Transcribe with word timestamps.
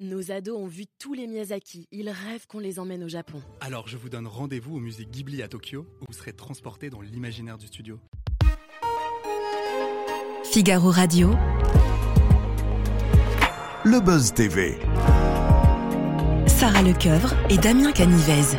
Nos 0.00 0.30
ados 0.30 0.56
ont 0.56 0.68
vu 0.68 0.84
tous 1.00 1.12
les 1.12 1.26
Miyazaki. 1.26 1.88
Ils 1.90 2.08
rêvent 2.08 2.46
qu'on 2.46 2.60
les 2.60 2.78
emmène 2.78 3.02
au 3.02 3.08
Japon. 3.08 3.42
Alors 3.60 3.88
je 3.88 3.96
vous 3.96 4.08
donne 4.08 4.28
rendez-vous 4.28 4.76
au 4.76 4.78
musée 4.78 5.04
Ghibli 5.04 5.42
à 5.42 5.48
Tokyo, 5.48 5.86
où 6.00 6.04
vous 6.06 6.12
serez 6.12 6.32
transporté 6.32 6.88
dans 6.88 7.00
l'imaginaire 7.00 7.58
du 7.58 7.66
studio. 7.66 7.98
Figaro 10.44 10.92
Radio. 10.92 11.30
Le 13.84 14.00
Buzz 14.00 14.34
TV. 14.34 14.78
Sarah 16.46 16.82
Lecoeuvre 16.82 17.34
et 17.50 17.58
Damien 17.58 17.90
Canivez. 17.90 18.56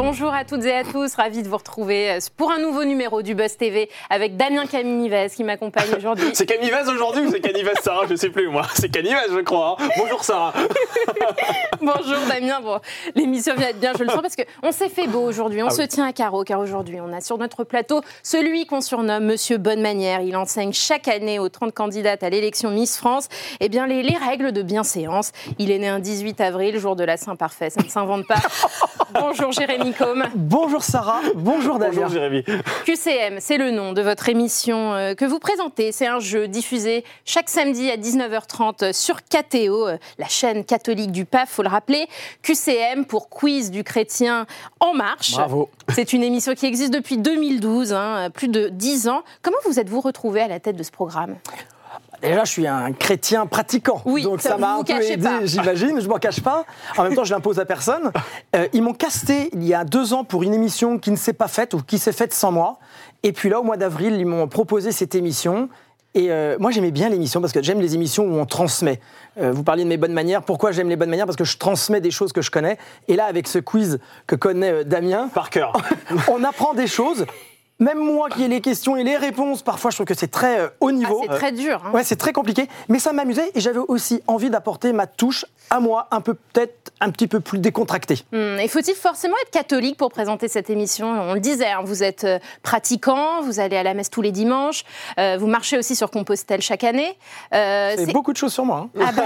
Bonjour 0.00 0.32
à 0.32 0.44
toutes 0.44 0.64
et 0.64 0.72
à 0.76 0.84
tous, 0.84 1.12
ravi 1.16 1.42
de 1.42 1.48
vous 1.48 1.56
retrouver 1.56 2.12
euh, 2.12 2.18
pour 2.36 2.52
un 2.52 2.60
nouveau 2.60 2.84
numéro 2.84 3.20
du 3.20 3.34
Buzz 3.34 3.56
TV 3.56 3.90
avec 4.10 4.36
Damien 4.36 4.64
Canivez 4.66 5.26
qui 5.34 5.42
m'accompagne 5.42 5.88
aujourd'hui. 5.96 6.30
C'est 6.34 6.46
Canivez 6.46 6.88
aujourd'hui 6.88 7.26
ou 7.26 7.30
c'est 7.32 7.40
Canivez 7.40 7.72
Sarah 7.82 8.04
Je 8.08 8.14
sais 8.14 8.30
plus 8.30 8.46
moi. 8.48 8.62
C'est 8.76 8.90
Canivez 8.90 9.16
je 9.28 9.40
crois. 9.40 9.76
hein. 9.80 9.88
Bonjour 9.98 10.22
Sarah. 10.22 10.54
Bonjour 11.80 12.16
Damien, 12.28 12.60
bon, 12.60 12.78
l'émission 13.16 13.56
vient 13.56 13.70
être 13.70 13.80
bien, 13.80 13.92
je 13.98 14.04
le 14.04 14.10
sens 14.10 14.20
parce 14.22 14.36
qu'on 14.36 14.70
s'est 14.70 14.88
fait 14.88 15.08
beau 15.08 15.20
aujourd'hui, 15.22 15.62
on 15.64 15.66
Ah 15.68 15.70
se 15.70 15.82
oui. 15.82 15.88
tient 15.88 16.06
à 16.06 16.12
carreau 16.12 16.44
car 16.44 16.60
aujourd'hui 16.60 17.00
on 17.00 17.12
a 17.12 17.20
sur 17.20 17.36
notre 17.38 17.64
plateau 17.64 18.00
celui 18.22 18.66
qu'on 18.66 18.80
surnomme 18.80 19.24
Monsieur 19.24 19.56
Bonne 19.58 19.80
Manière. 19.80 20.20
Il 20.20 20.36
enseigne 20.36 20.72
chaque 20.72 21.08
année 21.08 21.40
aux 21.40 21.48
30 21.48 21.72
candidates 21.74 22.22
à 22.22 22.30
l'élection 22.30 22.70
Miss 22.70 22.96
France 22.98 23.28
eh 23.58 23.68
bien, 23.68 23.88
les, 23.88 24.04
les 24.04 24.16
règles 24.16 24.52
de 24.52 24.62
bienséance. 24.62 25.32
Il 25.58 25.72
est 25.72 25.78
né 25.78 25.88
un 25.88 25.98
18 25.98 26.40
avril, 26.40 26.78
jour 26.78 26.94
de 26.94 27.02
la 27.02 27.16
Saint-Parfait, 27.16 27.70
ça 27.70 27.82
ne 27.82 27.88
s'invente 27.88 28.26
pas. 28.28 28.36
Bonjour 29.14 29.52
Jérémy 29.52 29.92
Combe. 29.94 30.24
Bonjour 30.34 30.82
Sarah, 30.82 31.20
bonjour 31.34 31.78
Damien. 31.78 32.02
Bonjour 32.02 32.08
Jérémy. 32.08 32.44
QCM, 32.84 33.38
c'est 33.40 33.56
le 33.56 33.70
nom 33.70 33.92
de 33.92 34.02
votre 34.02 34.28
émission 34.28 34.94
euh, 34.94 35.14
que 35.14 35.24
vous 35.24 35.38
présentez. 35.38 35.92
C'est 35.92 36.06
un 36.06 36.20
jeu 36.20 36.48
diffusé 36.48 37.04
chaque 37.24 37.48
samedi 37.48 37.90
à 37.90 37.96
19h30 37.96 38.92
sur 38.92 39.22
KTO, 39.24 39.88
euh, 39.88 39.98
la 40.18 40.28
chaîne 40.28 40.64
catholique 40.64 41.12
du 41.12 41.24
PAF, 41.24 41.50
faut 41.50 41.62
le 41.62 41.68
rappeler. 41.68 42.06
QCM 42.42 43.06
pour 43.06 43.28
Quiz 43.28 43.70
du 43.70 43.84
chrétien 43.84 44.46
en 44.80 44.94
marche. 44.94 45.32
Bravo. 45.32 45.70
C'est 45.88 46.12
une 46.12 46.22
émission 46.22 46.54
qui 46.54 46.66
existe 46.66 46.92
depuis 46.92 47.18
2012, 47.18 47.92
hein, 47.92 48.30
plus 48.32 48.48
de 48.48 48.68
10 48.68 49.08
ans. 49.08 49.22
Comment 49.42 49.58
vous 49.64 49.80
êtes-vous 49.80 50.00
retrouvé 50.00 50.40
à 50.40 50.48
la 50.48 50.60
tête 50.60 50.76
de 50.76 50.82
ce 50.82 50.90
programme? 50.90 51.36
Déjà, 52.22 52.44
je 52.44 52.50
suis 52.50 52.66
un 52.66 52.92
chrétien 52.92 53.46
pratiquant, 53.46 54.02
Oui, 54.04 54.22
donc 54.22 54.40
ça, 54.40 54.56
m'a 54.56 54.76
un 54.76 54.82
peu 54.82 55.00
aidé, 55.02 55.28
j'imagine. 55.44 56.00
Je 56.00 56.08
m'en 56.08 56.18
cache 56.18 56.40
pas. 56.40 56.64
En 56.96 57.04
même 57.04 57.14
temps, 57.14 57.24
je 57.24 57.32
l'impose 57.32 57.58
à 57.58 57.64
personne. 57.64 58.10
Euh, 58.56 58.66
ils 58.72 58.82
m'ont 58.82 58.94
casté 58.94 59.50
il 59.52 59.64
y 59.64 59.74
a 59.74 59.84
deux 59.84 60.14
ans 60.14 60.24
pour 60.24 60.42
une 60.42 60.54
émission 60.54 60.98
qui 60.98 61.10
ne 61.10 61.16
s'est 61.16 61.34
pas 61.34 61.48
faite 61.48 61.74
ou 61.74 61.82
qui 61.82 61.98
s'est 61.98 62.12
faite 62.12 62.32
sans 62.32 62.50
moi. 62.50 62.78
Et 63.22 63.32
puis 63.32 63.50
là, 63.50 63.60
au 63.60 63.62
mois 63.62 63.76
d'avril, 63.76 64.14
ils 64.18 64.24
m'ont 64.24 64.48
proposé 64.48 64.90
cette 64.90 65.14
émission. 65.14 65.68
Et 66.14 66.30
euh, 66.30 66.56
moi, 66.58 66.70
j'aimais 66.70 66.90
bien 66.90 67.10
l'émission 67.10 67.40
parce 67.40 67.52
que 67.52 67.62
j'aime 67.62 67.80
les 67.80 67.94
émissions 67.94 68.24
où 68.24 68.38
on 68.38 68.46
transmet. 68.46 69.00
Euh, 69.38 69.52
vous 69.52 69.64
parliez 69.64 69.84
de 69.84 69.88
mes 69.88 69.98
bonnes 69.98 70.14
manières. 70.14 70.42
Pourquoi 70.42 70.72
j'aime 70.72 70.88
les 70.88 70.96
bonnes 70.96 71.10
manières? 71.10 71.26
Parce 71.26 71.36
que 71.36 71.44
je 71.44 71.58
transmets 71.58 72.00
des 72.00 72.10
choses 72.10 72.32
que 72.32 72.40
je 72.40 72.50
connais. 72.50 72.78
Et 73.06 73.16
là, 73.16 73.26
avec 73.26 73.46
ce 73.46 73.58
quiz 73.58 73.98
que 74.26 74.34
connaît 74.34 74.84
Damien, 74.84 75.28
Par 75.34 75.50
cœur. 75.50 75.72
on 76.28 76.42
apprend 76.42 76.72
des 76.72 76.86
choses. 76.86 77.26
Même 77.80 77.98
moi 77.98 78.28
qui 78.28 78.42
ai 78.42 78.48
les 78.48 78.60
questions 78.60 78.96
et 78.96 79.04
les 79.04 79.16
réponses, 79.16 79.62
parfois 79.62 79.90
je 79.92 79.96
trouve 79.96 80.06
que 80.06 80.14
c'est 80.14 80.26
très 80.30 80.58
euh, 80.60 80.68
haut 80.80 80.88
Ah, 80.88 80.92
niveau. 80.92 81.20
C'est 81.22 81.36
très 81.36 81.52
dur. 81.52 81.80
hein. 81.84 81.92
Ouais, 81.92 82.02
c'est 82.02 82.16
très 82.16 82.32
compliqué, 82.32 82.66
mais 82.88 82.98
ça 82.98 83.12
m'amusait 83.12 83.52
et 83.54 83.60
j'avais 83.60 83.78
aussi 83.78 84.20
envie 84.26 84.50
d'apporter 84.50 84.92
ma 84.92 85.06
touche 85.06 85.44
à 85.70 85.78
moi, 85.80 86.08
un 86.10 86.20
peu 86.20 86.34
peut-être 86.34 86.92
un 87.00 87.10
petit 87.10 87.28
peu 87.28 87.38
plus 87.40 87.58
décontractée. 87.58 88.16
Hum, 88.32 88.58
et 88.58 88.66
faut-il 88.68 88.94
forcément 88.94 89.36
être 89.42 89.50
catholique 89.52 89.96
pour 89.96 90.10
présenter 90.10 90.48
cette 90.48 90.70
émission? 90.70 91.08
On 91.08 91.34
le 91.34 91.40
disait, 91.40 91.70
hein, 91.70 91.82
vous 91.84 92.02
êtes 92.02 92.24
euh, 92.24 92.38
pratiquant, 92.64 93.42
vous 93.42 93.60
allez 93.60 93.76
à 93.76 93.82
la 93.84 93.94
messe 93.94 94.10
tous 94.10 94.22
les 94.22 94.32
dimanches, 94.32 94.84
euh, 95.20 95.36
vous 95.38 95.46
marchez 95.46 95.78
aussi 95.78 95.94
sur 95.94 96.10
Compostelle 96.10 96.62
chaque 96.62 96.82
année. 96.84 97.16
Euh, 97.54 97.94
C'est 97.96 98.12
beaucoup 98.12 98.32
de 98.32 98.38
choses 98.38 98.52
sur 98.54 98.64
moi. 98.64 98.88
hein. 98.98 99.00
Ah 99.06 99.12
bah, 99.12 99.24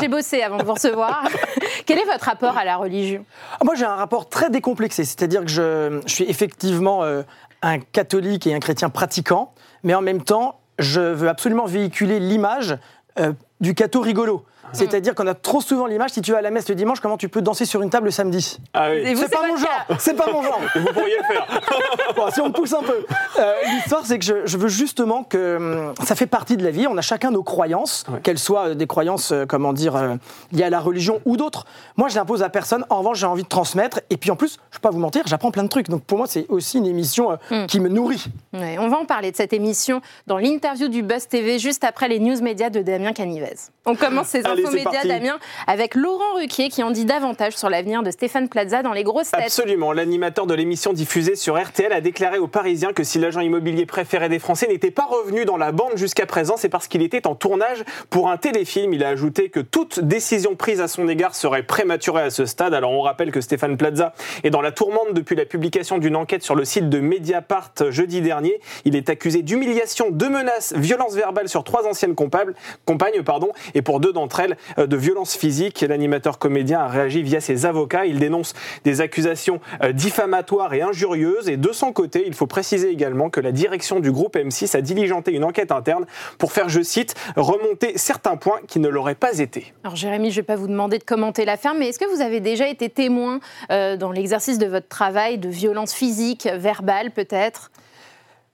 j'ai- 0.00 0.08
bossé 0.08 0.42
avant 0.42 0.58
de 0.58 0.64
vous 0.64 0.74
recevoir. 0.74 1.24
Quel 1.86 1.98
est 1.98 2.04
votre 2.04 2.24
rapport 2.26 2.58
à 2.58 2.64
la 2.64 2.76
religion? 2.76 3.24
Ah, 3.58 3.64
Moi, 3.64 3.74
j'ai 3.76 3.84
un 3.86 3.94
rapport 3.96 4.28
très 4.28 4.50
décomplexé, 4.50 5.04
c'est-à-dire 5.04 5.40
que 5.40 5.48
je, 5.48 6.00
je 6.06 6.12
suis 6.14 6.24
effectivement 6.28 7.02
euh, 7.04 7.22
un 7.64 7.78
catholique 7.78 8.46
et 8.46 8.54
un 8.54 8.60
chrétien 8.60 8.90
pratiquant, 8.90 9.54
mais 9.82 9.94
en 9.94 10.02
même 10.02 10.22
temps, 10.22 10.60
je 10.78 11.00
veux 11.00 11.28
absolument 11.28 11.64
véhiculer 11.64 12.20
l'image 12.20 12.76
euh, 13.18 13.32
du 13.60 13.74
catho 13.74 14.00
rigolo. 14.00 14.44
C'est-à-dire 14.72 15.14
qu'on 15.14 15.26
a 15.26 15.34
trop 15.34 15.60
souvent 15.60 15.86
l'image, 15.86 16.10
si 16.10 16.20
tu 16.20 16.32
vas 16.32 16.38
à 16.38 16.42
la 16.42 16.50
messe 16.50 16.68
le 16.68 16.74
dimanche, 16.74 17.00
comment 17.00 17.16
tu 17.16 17.28
peux 17.28 17.42
danser 17.42 17.64
sur 17.64 17.82
une 17.82 17.90
table 17.90 18.06
le 18.06 18.10
samedi 18.10 18.58
Ah 18.72 18.88
oui. 18.90 19.14
C'est 19.16 19.30
pas 19.30 19.46
mon 19.46 19.56
genre, 19.56 19.68
c'est 19.98 20.14
pas 20.14 20.30
mon 20.32 20.42
genre. 20.42 20.60
Vous 20.74 20.92
pourriez 20.92 21.16
le 21.18 21.34
faire. 21.34 21.46
Bon, 22.16 22.30
si 22.30 22.40
on 22.40 22.52
pousse 22.52 22.72
un 22.72 22.82
peu. 22.82 23.04
Euh, 23.38 23.52
L'histoire, 23.74 24.02
c'est 24.06 24.18
que 24.18 24.24
je, 24.24 24.46
je 24.46 24.56
veux 24.56 24.68
justement 24.68 25.24
que 25.24 25.56
hum, 25.56 25.94
ça 26.04 26.14
fait 26.14 26.26
partie 26.26 26.56
de 26.56 26.62
la 26.64 26.70
vie. 26.70 26.86
On 26.86 26.96
a 26.96 27.00
chacun 27.02 27.30
nos 27.30 27.42
croyances, 27.42 28.04
Ouais. 28.12 28.20
qu'elles 28.20 28.38
soient 28.38 28.68
euh, 28.68 28.74
des 28.74 28.86
croyances, 28.86 29.32
euh, 29.32 29.46
comment 29.46 29.72
dire, 29.72 29.96
euh, 29.96 30.14
liées 30.52 30.62
à 30.64 30.70
la 30.70 30.78
religion 30.80 31.20
ou 31.24 31.36
d'autres. 31.36 31.64
Moi, 31.96 32.08
je 32.08 32.14
l'impose 32.16 32.42
à 32.42 32.48
personne. 32.50 32.84
En 32.90 32.98
revanche, 32.98 33.18
j'ai 33.18 33.26
envie 33.26 33.42
de 33.42 33.48
transmettre. 33.48 34.00
Et 34.10 34.16
puis, 34.16 34.30
en 34.30 34.36
plus, 34.36 34.58
je 34.70 34.76
vais 34.78 34.80
pas 34.82 34.90
vous 34.90 34.98
mentir, 34.98 35.22
j'apprends 35.26 35.50
plein 35.50 35.64
de 35.64 35.68
trucs. 35.68 35.88
Donc, 35.88 36.04
pour 36.04 36.18
moi, 36.18 36.26
c'est 36.28 36.46
aussi 36.48 36.78
une 36.78 36.86
émission 36.86 37.32
euh, 37.32 37.36
Hmm. 37.50 37.66
qui 37.66 37.80
me 37.80 37.88
nourrit. 37.88 38.24
Ouais, 38.52 38.76
On 38.78 38.88
va 38.88 38.98
en 38.98 39.04
parler 39.06 39.30
de 39.32 39.36
cette 39.36 39.52
émission 39.52 40.00
dans 40.26 40.38
l'interview 40.38 40.88
du 40.88 41.02
Buzz 41.02 41.26
TV 41.28 41.58
juste 41.58 41.82
après 41.84 42.08
les 42.08 42.18
news 42.20 42.40
médias 42.42 42.70
de 42.70 42.80
Damien 42.82 43.12
Canivez. 43.12 43.54
On 43.86 43.96
commence 43.96 44.28
ces 44.28 44.46
Allez, 44.54 44.82
parti. 44.82 45.08
Damien, 45.08 45.38
avec 45.66 45.94
Laurent 45.94 46.34
Ruquier 46.36 46.68
qui 46.68 46.82
en 46.82 46.90
dit 46.90 47.04
davantage 47.04 47.56
sur 47.56 47.68
l'avenir 47.68 48.02
de 48.02 48.10
Stéphane 48.10 48.48
Plaza 48.48 48.82
dans 48.82 48.92
les 48.92 49.02
grosses 49.02 49.30
têtes. 49.30 49.40
Absolument. 49.44 49.92
L'animateur 49.92 50.46
de 50.46 50.54
l'émission 50.54 50.92
diffusée 50.92 51.36
sur 51.36 51.60
RTL 51.60 51.92
a 51.92 52.00
déclaré 52.00 52.38
aux 52.38 52.48
Parisiens 52.48 52.92
que 52.92 53.04
si 53.04 53.18
l'agent 53.18 53.40
immobilier 53.40 53.86
préféré 53.86 54.28
des 54.28 54.38
Français 54.38 54.66
n'était 54.66 54.90
pas 54.90 55.04
revenu 55.04 55.44
dans 55.44 55.56
la 55.56 55.72
bande 55.72 55.96
jusqu'à 55.96 56.26
présent, 56.26 56.56
c'est 56.56 56.68
parce 56.68 56.88
qu'il 56.88 57.02
était 57.02 57.26
en 57.26 57.34
tournage 57.34 57.84
pour 58.10 58.30
un 58.30 58.36
téléfilm. 58.36 58.92
Il 58.92 59.04
a 59.04 59.08
ajouté 59.08 59.48
que 59.48 59.60
toute 59.60 60.00
décision 60.00 60.54
prise 60.54 60.80
à 60.80 60.88
son 60.88 61.08
égard 61.08 61.34
serait 61.34 61.62
prématurée 61.62 62.22
à 62.22 62.30
ce 62.30 62.46
stade. 62.46 62.74
Alors 62.74 62.92
on 62.92 63.00
rappelle 63.00 63.30
que 63.30 63.40
Stéphane 63.40 63.76
Plaza 63.76 64.14
est 64.42 64.50
dans 64.50 64.60
la 64.60 64.72
tourmente 64.72 65.12
depuis 65.12 65.36
la 65.36 65.44
publication 65.44 65.98
d'une 65.98 66.16
enquête 66.16 66.42
sur 66.42 66.54
le 66.54 66.64
site 66.64 66.88
de 66.88 67.00
Mediapart 67.00 67.72
jeudi 67.90 68.20
dernier. 68.20 68.60
Il 68.84 68.96
est 68.96 69.08
accusé 69.08 69.42
d'humiliation, 69.42 70.10
de 70.10 70.26
menaces, 70.26 70.74
violences 70.76 71.14
verbales 71.14 71.48
sur 71.48 71.64
trois 71.64 71.86
anciennes 71.86 72.14
compagnes, 72.14 73.22
pardon, 73.24 73.50
et 73.74 73.82
pour 73.82 74.00
deux 74.00 74.12
d'entre 74.12 74.40
elles 74.40 74.43
euh, 74.78 74.86
de 74.86 74.96
violences 74.96 75.36
physiques. 75.36 75.80
L'animateur 75.80 76.38
comédien 76.38 76.80
a 76.80 76.88
réagi 76.88 77.22
via 77.22 77.40
ses 77.40 77.66
avocats. 77.66 78.06
Il 78.06 78.18
dénonce 78.18 78.54
des 78.84 79.00
accusations 79.00 79.60
euh, 79.82 79.92
diffamatoires 79.92 80.72
et 80.74 80.82
injurieuses. 80.82 81.48
Et 81.48 81.56
de 81.56 81.72
son 81.72 81.92
côté, 81.92 82.24
il 82.26 82.34
faut 82.34 82.46
préciser 82.46 82.90
également 82.90 83.30
que 83.30 83.40
la 83.40 83.52
direction 83.52 84.00
du 84.00 84.12
groupe 84.12 84.36
M6 84.36 84.76
a 84.76 84.80
diligenté 84.80 85.32
une 85.32 85.44
enquête 85.44 85.72
interne 85.72 86.06
pour 86.38 86.52
faire, 86.52 86.68
je 86.68 86.82
cite, 86.82 87.14
remonter 87.36 87.96
certains 87.96 88.36
points 88.36 88.60
qui 88.68 88.80
ne 88.80 88.88
l'auraient 88.88 89.14
pas 89.14 89.38
été. 89.38 89.72
Alors 89.84 89.96
Jérémy, 89.96 90.30
je 90.30 90.36
ne 90.36 90.42
vais 90.42 90.46
pas 90.46 90.56
vous 90.56 90.68
demander 90.68 90.98
de 90.98 91.04
commenter 91.04 91.44
l'affaire, 91.44 91.74
mais 91.74 91.88
est-ce 91.88 91.98
que 91.98 92.14
vous 92.14 92.20
avez 92.20 92.40
déjà 92.40 92.68
été 92.68 92.88
témoin 92.90 93.40
euh, 93.70 93.96
dans 93.96 94.12
l'exercice 94.12 94.58
de 94.58 94.66
votre 94.66 94.88
travail 94.88 95.38
de 95.38 95.48
violences 95.48 95.92
physiques, 95.94 96.48
verbales 96.54 97.10
peut-être? 97.10 97.70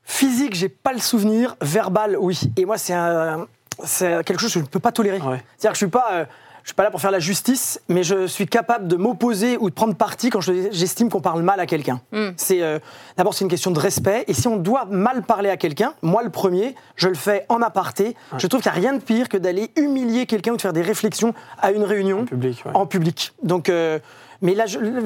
Physique, 0.05 0.55
j'ai 0.55 0.69
pas 0.69 0.93
le 0.93 0.99
souvenir. 0.99 1.57
Verbal, 1.61 2.17
oui. 2.19 2.41
Et 2.57 2.65
moi, 2.65 2.79
c'est 2.79 2.93
un- 2.95 3.47
c'est 3.85 4.25
quelque 4.25 4.41
chose 4.41 4.53
que 4.53 4.59
je 4.61 4.65
ne 4.65 4.69
peux 4.69 4.81
pas 4.81 4.93
tolérer. 4.93 5.19
Ouais. 5.21 5.43
C'est-à-dire 5.57 5.71
que 5.73 5.75
je 5.79 5.85
suis 5.85 5.87
pas. 5.91 6.09
euh, 6.13 6.25
je 6.63 6.69
suis 6.69 6.75
pas 6.75 6.83
là 6.83 6.91
pour 6.91 7.01
faire 7.01 7.11
la 7.11 7.21
justice, 7.21 7.81
mais 7.89 8.03
je 8.03 8.27
suis 8.27 8.47
capable 8.47 8.87
de 8.87 8.97
m'opposer 8.97 9.57
ou 9.59 9.71
de 9.71 9.75
prendre 9.75 9.95
parti 9.95 10.29
quand 10.29 10.43
je- 10.43 10.69
j'estime 10.71 11.09
qu'on 11.09 11.23
parle 11.23 11.41
mal 11.43 11.59
à 11.59 11.65
quelqu'un. 11.65 12.03
Mm. 12.13 12.29
C'est 12.37 12.61
euh, 12.63 12.79
d'abord 13.17 13.33
c'est 13.33 13.45
une 13.47 13.51
question 13.51 13.71
de 13.71 13.79
respect, 13.81 14.25
et 14.29 14.35
si 14.35 14.47
on 14.47 14.59
doit 14.59 14.85
mal 14.85 15.23
parler 15.23 15.49
à 15.49 15.57
quelqu'un, 15.57 15.95
moi 16.03 16.23
le 16.23 16.29
premier, 16.29 16.75
je 16.97 17.09
le 17.09 17.15
fais 17.15 17.47
en 17.49 17.63
aparté. 17.63 18.15
Je 18.37 18.47
trouve 18.47 18.61
qu'il 18.61 18.71
n'y 18.71 18.77
a 18.77 18.81
rien 18.81 18.93
de 18.93 19.01
pire 19.03 19.31
que 19.31 19.39
d'aller 19.39 19.71
humilier 19.77 20.27
quelqu'un 20.27 20.53
ou 20.53 20.57
de 20.57 20.61
faire 20.63 20.75
des 20.75 20.83
réflexions 20.83 21.33
à 21.63 21.71
une 21.73 21.83
réunion 21.83 22.21
En 22.21 22.25
public, 22.27 22.63
ouais. 22.67 22.73
en 22.75 22.85
public. 22.87 23.33
Donc, 23.43 23.71
euh, 23.71 23.99
mais 24.43 24.55
là, 24.55 24.67
je- 24.67 24.79
le- 24.79 25.03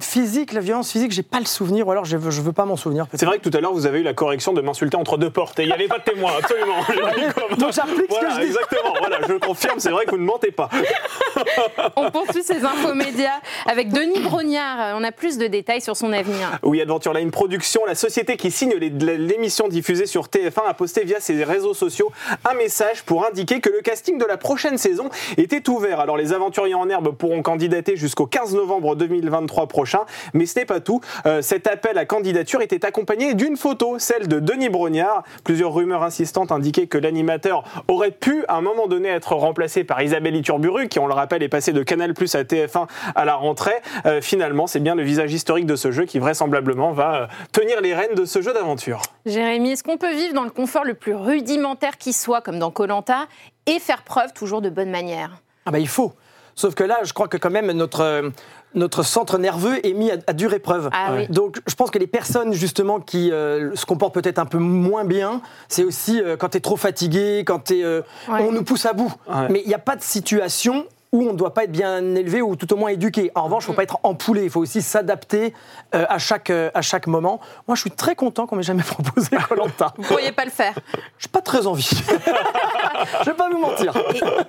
physique, 0.00 0.52
la 0.52 0.60
violence 0.60 0.90
physique, 0.90 1.12
j'ai 1.12 1.22
pas 1.22 1.38
le 1.38 1.44
souvenir, 1.46 1.86
ou 1.86 1.92
alors 1.92 2.04
je 2.04 2.16
veux, 2.16 2.30
je 2.32 2.40
veux 2.40 2.52
pas 2.52 2.64
m'en 2.64 2.76
souvenir. 2.76 3.06
C'est 3.14 3.26
vrai 3.26 3.38
que 3.38 3.48
tout 3.48 3.56
à 3.56 3.60
l'heure, 3.60 3.72
vous 3.72 3.86
avez 3.86 4.00
eu 4.00 4.02
la 4.02 4.12
correction 4.14 4.52
de 4.52 4.60
m'insulter 4.60 4.96
entre 4.96 5.16
deux 5.18 5.30
portes. 5.30 5.58
Et 5.60 5.62
il 5.62 5.66
n'y 5.66 5.72
avait 5.72 5.86
pas 5.86 5.98
de 6.00 6.04
témoin, 6.04 6.32
absolument. 6.38 6.78
Donc 7.58 7.72
j'applique 7.72 7.96
ce 7.96 8.02
que 8.02 8.08
Voilà, 8.08 8.30
je 8.34 8.40
dis. 8.40 8.46
exactement. 8.46 8.92
Voilà, 8.98 9.18
je 9.28 9.34
confirme, 9.34 9.78
c'est 9.78 9.90
vrai 9.90 10.04
que 10.04 10.10
vous 10.10 10.18
ne 10.18 10.24
mentez 10.24 10.50
pas. 10.50 10.68
On 11.96 12.10
poursuit 12.10 12.42
ces 12.42 12.64
infos 12.64 12.94
médias 12.94 13.40
avec 13.66 13.90
Denis 13.92 14.20
Brognard. 14.20 14.96
On 14.98 15.04
a 15.04 15.12
plus 15.12 15.38
de 15.38 15.46
détails 15.46 15.80
sur 15.80 15.96
son 15.96 16.12
avenir. 16.12 16.58
Oui, 16.62 16.80
Adventureline 16.80 17.30
Productions, 17.30 17.84
la 17.86 17.94
société 17.94 18.36
qui 18.36 18.50
signe 18.50 18.74
l'émission 18.74 19.68
diffusée 19.68 20.06
sur 20.06 20.26
TF1, 20.26 20.66
a 20.68 20.74
posté 20.74 21.04
via 21.04 21.20
ses 21.20 21.42
réseaux 21.44 21.74
sociaux 21.74 22.10
un 22.50 22.54
message 22.54 23.02
pour 23.04 23.24
indiquer 23.26 23.60
que 23.60 23.70
le 23.70 23.80
casting 23.80 24.18
de 24.18 24.24
la 24.24 24.36
prochaine 24.36 24.78
saison 24.78 25.08
était 25.36 25.68
ouvert. 25.68 26.00
Alors 26.00 26.16
les 26.16 26.32
aventuriers 26.32 26.74
en 26.74 26.88
herbe 26.88 27.14
pourront 27.16 27.42
candidater 27.42 27.96
jusqu'au 27.96 28.26
15 28.26 28.54
novembre 28.54 28.73
2023 28.80 29.66
prochain, 29.66 30.00
mais 30.32 30.46
ce 30.46 30.58
n'est 30.58 30.64
pas 30.64 30.80
tout. 30.80 31.00
Euh, 31.26 31.42
cet 31.42 31.66
appel 31.66 31.98
à 31.98 32.04
candidature 32.04 32.62
était 32.62 32.84
accompagné 32.84 33.34
d'une 33.34 33.56
photo, 33.56 33.98
celle 33.98 34.28
de 34.28 34.40
Denis 34.40 34.68
Brognard. 34.68 35.22
Plusieurs 35.44 35.72
rumeurs 35.72 36.02
insistantes 36.02 36.52
indiquaient 36.52 36.86
que 36.86 36.98
l'animateur 36.98 37.64
aurait 37.88 38.10
pu 38.10 38.44
à 38.48 38.56
un 38.56 38.60
moment 38.60 38.86
donné 38.86 39.08
être 39.08 39.34
remplacé 39.34 39.84
par 39.84 40.02
Isabelle 40.02 40.36
Iturburu, 40.36 40.88
qui 40.88 40.98
on 40.98 41.06
le 41.06 41.14
rappelle 41.14 41.42
est 41.42 41.48
passée 41.48 41.72
de 41.72 41.82
Canal+ 41.82 42.10
à 42.10 42.42
TF1 42.42 42.86
à 43.14 43.24
la 43.24 43.34
rentrée. 43.34 43.74
Euh, 44.06 44.20
finalement, 44.20 44.66
c'est 44.66 44.80
bien 44.80 44.94
le 44.94 45.02
visage 45.02 45.32
historique 45.32 45.66
de 45.66 45.76
ce 45.76 45.90
jeu 45.90 46.04
qui 46.04 46.18
vraisemblablement 46.18 46.92
va 46.92 47.14
euh, 47.14 47.26
tenir 47.52 47.80
les 47.80 47.94
rênes 47.94 48.14
de 48.14 48.24
ce 48.24 48.42
jeu 48.42 48.52
d'aventure. 48.52 49.02
Jérémy, 49.26 49.72
est-ce 49.72 49.82
qu'on 49.82 49.96
peut 49.96 50.14
vivre 50.14 50.34
dans 50.34 50.44
le 50.44 50.50
confort 50.50 50.84
le 50.84 50.94
plus 50.94 51.14
rudimentaire 51.14 51.98
qui 51.98 52.12
soit, 52.12 52.40
comme 52.40 52.58
dans 52.58 52.70
Colanta, 52.70 53.26
et 53.66 53.78
faire 53.78 54.02
preuve 54.02 54.32
toujours 54.32 54.60
de 54.60 54.70
bonne 54.70 54.90
manière? 54.90 55.42
Ah 55.66 55.70
bah 55.70 55.78
il 55.78 55.88
faut. 55.88 56.12
Sauf 56.56 56.74
que 56.74 56.84
là, 56.84 56.98
je 57.04 57.12
crois 57.12 57.28
que 57.28 57.36
quand 57.36 57.50
même 57.50 57.70
notre, 57.72 58.00
euh, 58.00 58.30
notre 58.74 59.02
centre 59.02 59.38
nerveux 59.38 59.84
est 59.86 59.92
mis 59.92 60.10
à, 60.10 60.16
à 60.26 60.32
dure 60.32 60.52
épreuve. 60.54 60.88
Ah 60.92 61.12
oui. 61.16 61.26
Donc 61.28 61.60
je 61.66 61.74
pense 61.74 61.90
que 61.90 61.98
les 61.98 62.06
personnes 62.06 62.52
justement 62.52 63.00
qui 63.00 63.30
euh, 63.32 63.74
se 63.74 63.86
comportent 63.86 64.14
peut-être 64.14 64.38
un 64.38 64.46
peu 64.46 64.58
moins 64.58 65.04
bien, 65.04 65.40
c'est 65.68 65.84
aussi 65.84 66.20
euh, 66.20 66.36
quand 66.36 66.50
tu 66.50 66.58
es 66.58 66.60
trop 66.60 66.76
fatigué, 66.76 67.44
quand 67.46 67.70
euh, 67.70 68.02
Ouais. 68.28 68.40
on 68.42 68.52
nous 68.52 68.62
pousse 68.64 68.86
à 68.86 68.92
bout. 68.92 69.12
Ouais. 69.28 69.48
Mais 69.50 69.60
il 69.64 69.68
n'y 69.68 69.74
a 69.74 69.78
pas 69.78 69.96
de 69.96 70.02
situation 70.02 70.86
où 71.14 71.22
on 71.28 71.32
ne 71.32 71.36
doit 71.38 71.54
pas 71.54 71.62
être 71.64 71.70
bien 71.72 71.98
élevé 72.16 72.42
ou 72.42 72.56
tout 72.56 72.70
au 72.72 72.76
moins 72.76 72.90
éduqué. 72.90 73.30
En 73.36 73.44
revanche, 73.44 73.62
il 73.64 73.66
ne 73.68 73.72
faut 73.72 73.76
pas 73.76 73.84
être 73.84 73.98
empoulé, 74.02 74.42
il 74.42 74.50
faut 74.50 74.60
aussi 74.60 74.82
s'adapter 74.82 75.54
euh, 75.94 76.04
à, 76.08 76.18
chaque, 76.18 76.50
euh, 76.50 76.70
à 76.74 76.82
chaque 76.82 77.06
moment. 77.06 77.38
Moi, 77.68 77.76
je 77.76 77.82
suis 77.82 77.90
très 77.92 78.16
content 78.16 78.46
qu'on 78.48 78.56
m'ait 78.56 78.64
jamais 78.64 78.82
proposé 78.86 79.28
Colanta. 79.48 79.92
Vous 79.96 80.02
ne 80.02 80.08
pourriez 80.08 80.32
pas 80.32 80.44
le 80.44 80.50
faire. 80.50 80.74
J'ai 81.18 81.28
pas 81.28 81.40
très 81.40 81.66
envie. 81.68 81.88
je 83.20 83.24
vais 83.30 83.36
pas 83.36 83.48
vous 83.48 83.58
mentir. 83.58 83.94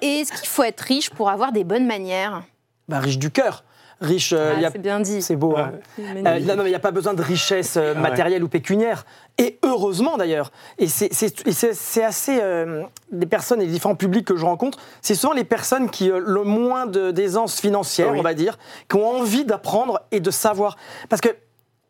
Et, 0.01 0.05
et 0.07 0.19
est-ce 0.21 0.31
qu'il 0.33 0.47
faut 0.49 0.63
être 0.63 0.81
riche 0.81 1.09
pour 1.11 1.29
avoir 1.29 1.51
des 1.51 1.63
bonnes 1.63 1.85
manières? 1.85 2.41
Bah, 2.87 2.99
riche 2.99 3.19
du 3.19 3.29
cœur. 3.31 3.63
Riche, 4.01 4.33
euh, 4.33 4.51
Ah, 4.51 4.57
il 4.57 4.61
y 4.61 4.65
a- 4.65 4.71
C'est 4.71 4.77
bien 4.79 4.99
dit. 4.99 5.21
c'est 5.21 5.37
beau. 5.37 5.55
hein. 5.57 5.71
Euh, 5.99 6.39
non, 6.41 6.55
non, 6.57 6.63
mais 6.63 6.69
il 6.69 6.71
n'y 6.71 6.75
a 6.75 6.79
pas 6.79 6.91
besoin 6.91 7.13
de 7.13 7.21
richesse 7.21 7.77
euh, 7.77 7.93
Ouais. 7.93 7.99
matérielle 8.01 8.43
ou 8.43 8.49
pécuniaire. 8.49 9.05
Et 9.37 9.59
heureusement 9.63 10.15
d'ailleurs. 10.17 10.51
Et 10.77 10.87
c'est- 10.87 12.03
assez. 12.03 12.39
euh, 12.41 12.83
des 13.11 13.25
personnes 13.25 13.61
et 13.61 13.65
les 13.65 13.71
différents 13.71 13.95
publics 13.95 14.25
que 14.25 14.37
je 14.37 14.45
rencontre, 14.45 14.77
c'est 15.01 15.15
souvent 15.15 15.33
les 15.33 15.43
personnes 15.43 15.89
qui 15.89 16.11
ont 16.11 16.19
le 16.19 16.43
moins 16.43 16.85
d'aisance 16.85 17.59
financière, 17.59 18.11
Oui. 18.11 18.19
on 18.19 18.23
va 18.23 18.33
dire, 18.33 18.57
qui 18.89 18.95
ont 18.97 19.07
envie 19.19 19.43
d'apprendre 19.45 20.01
et 20.11 20.19
de 20.19 20.31
savoir. 20.31 20.77
Parce 21.09 21.21
que. 21.21 21.29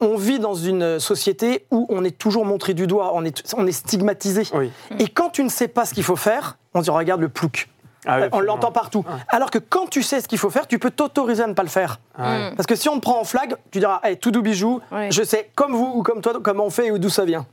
On 0.02 0.18
vit 0.18 0.40
dans 0.40 0.56
une 0.56 1.00
société 1.00 1.66
où 1.72 1.86
on 1.88 2.04
est 2.04 2.16
toujours 2.18 2.44
montré 2.46 2.74
du 2.74 2.86
doigt, 2.86 3.12
on 3.16 3.24
est, 3.24 3.54
on 3.56 3.66
est 3.66 3.72
stigmatisé. 3.72 4.44
Oui. 4.54 4.70
Et 5.00 5.08
quand 5.08 5.30
tu 5.30 5.42
ne 5.42 5.48
sais 5.48 5.70
pas 5.70 5.86
ce 5.86 5.94
qu'il 5.94 6.04
faut 6.04 6.18
faire, 6.18 6.58
on 6.74 6.80
se 6.80 6.84
dit 6.84 6.90
regarde 6.90 7.22
le 7.22 7.30
plouc. 7.30 7.70
Ah 8.08 8.20
oui, 8.22 8.28
on 8.32 8.40
l'entend 8.40 8.72
partout. 8.72 9.04
Alors 9.30 9.52
que 9.52 9.60
quand 9.60 9.88
tu 9.88 10.04
sais 10.04 10.22
ce 10.22 10.28
qu'il 10.28 10.38
faut 10.38 10.50
faire, 10.50 10.68
tu 10.68 10.80
peux 10.80 10.92
t'autoriser 10.92 11.44
à 11.44 11.48
ne 11.48 11.54
pas 11.54 11.64
le 11.64 11.70
faire. 11.70 12.00
Ouais. 12.20 12.52
Parce 12.56 12.68
que 12.68 12.76
si 12.76 12.88
on 12.90 12.96
te 12.96 13.02
prend 13.02 13.20
en 13.20 13.24
flag, 13.24 13.56
tu 13.72 13.80
diras, 13.80 14.00
hey, 14.04 14.18
tout 14.18 14.32
doux 14.32 14.42
bijou, 14.42 14.82
Ouais. 14.92 15.10
je 15.12 15.24
sais, 15.24 15.50
comme 15.56 15.74
vous 15.74 15.92
ou 15.96 16.04
comme 16.04 16.22
toi, 16.22 16.34
comment 16.44 16.66
on 16.66 16.70
fait 16.70 16.88
et 16.88 17.00
d'où 17.00 17.10
ça 17.10 17.26
vient. 17.26 17.46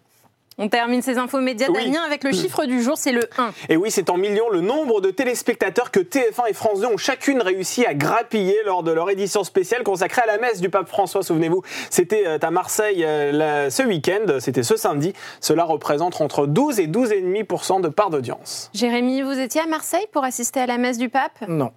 On 0.59 0.69
termine 0.69 1.01
ces 1.03 1.19
infos 1.19 1.41
médias 1.41 1.69
Oui. 1.71 1.85
Damien 1.87 2.03
avec 2.05 2.25
le 2.25 2.33
chiffre 2.33 2.65
du 2.67 2.83
jour, 2.83 2.97
c'est 2.99 3.13
le 3.13 3.23
1. 3.39 3.53
Et 3.71 3.77
oui, 3.77 3.91
c'est 3.91 4.11
en 4.11 4.17
millions 4.19 4.51
le 4.51 4.61
nombre 4.61 5.01
de 5.01 5.11
téléspectateurs 5.11 5.91
que 5.91 6.01
TF1 6.01 6.51
et 6.51 6.53
France 6.53 6.81
2 6.81 6.87
ont 6.87 6.97
chacune 6.99 7.41
réussi 7.41 7.87
à 7.87 7.95
grappiller 7.95 8.57
lors 8.67 8.83
de 8.83 8.91
leur 8.93 9.09
édition 9.11 9.45
spéciale 9.45 9.83
consacrée 9.83 10.23
à 10.23 10.27
la 10.27 10.39
messe 10.39 10.61
du 10.61 10.69
pape 10.69 10.89
François. 10.89 11.23
Souvenez-vous, 11.23 11.63
c'était 11.91 12.25
euh, 12.27 12.39
à 12.43 12.51
Marseille 12.51 13.03
euh, 13.05 13.33
la- 13.33 13.71
ce 13.71 13.83
week-end, 13.83 14.39
c'était 14.41 14.63
ce 14.63 14.77
samedi. 14.77 15.13
Cela 15.41 15.65
représente 15.65 16.21
entre 16.21 16.47
12 16.47 16.81
et 16.81 16.87
12,5% 16.87 17.81
de 17.81 17.89
part 17.89 18.11
d'audience. 18.11 18.71
Jérémy, 18.75 19.23
vous 19.23 19.39
étiez 19.39 19.63
à 19.63 19.67
Marseille 19.67 20.07
pour 20.13 20.25
assister 20.25 20.61
à 20.61 20.67
la 20.67 20.77
messe 20.79 20.99
du 20.99 21.09
pape? 21.09 21.39
Non. 21.49 21.73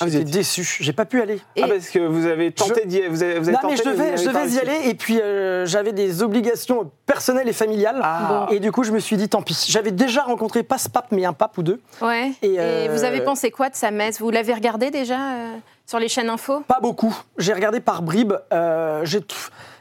Ah, 0.00 0.06
vous 0.06 0.10
J'étais 0.12 0.24
déçu, 0.24 0.64
j'ai 0.80 0.92
pas 0.92 1.04
pu 1.04 1.20
aller. 1.20 1.40
Et- 1.56 1.62
Ah, 1.62 1.68
parce 1.68 1.90
que 1.90 1.98
vous 1.98 2.26
avez 2.26 2.50
tenté 2.52 2.86
d'y 2.86 3.00
vous 3.02 3.22
avez, 3.22 3.38
vous 3.38 3.48
avez 3.48 3.52
Non, 3.52 3.58
tenté 3.60 3.72
mais 3.72 3.76
je 3.76 3.82
de 3.84 3.90
devais, 3.90 4.16
je 4.16 4.24
devais 4.28 4.48
y 4.48 4.58
aller 4.58 4.88
et 4.88 4.94
puis 4.94 5.20
euh, 5.20 5.66
j'avais 5.66 5.92
des 5.92 6.22
obligations 6.22 6.90
personnelles 7.06 7.48
et 7.48 7.52
familiales. 7.52 8.00
Ah. 8.02 8.46
Et 8.50 8.60
du 8.60 8.72
coup, 8.72 8.82
je 8.82 8.92
me 8.92 8.98
suis 8.98 9.16
dit, 9.16 9.28
tant 9.28 9.42
pis. 9.42 9.66
J'avais 9.68 9.90
déjà 9.90 10.22
rencontré 10.22 10.62
pas 10.62 10.78
ce 10.78 10.88
pape, 10.88 11.08
mais 11.12 11.24
un 11.24 11.32
pape 11.32 11.58
ou 11.58 11.62
deux. 11.62 11.80
Ouais. 12.00 12.32
Et, 12.42 12.54
Et, 12.54 12.56
euh, 12.58 12.88
vous 12.92 13.04
avez 13.04 13.20
pensé 13.20 13.50
quoi 13.50 13.68
de 13.68 13.76
sa 13.76 13.90
messe? 13.90 14.20
Vous 14.20 14.30
l'avez 14.30 14.54
regardé 14.54 14.90
déjà 14.90 15.18
euh, 15.18 15.56
sur 15.86 15.98
les 15.98 16.08
chaînes 16.08 16.30
info? 16.30 16.60
Pas 16.66 16.80
beaucoup. 16.80 17.14
J'ai 17.38 17.52
regardé 17.52 17.80
par 17.80 18.02
bribes. 18.02 18.34
euh, 18.52 19.04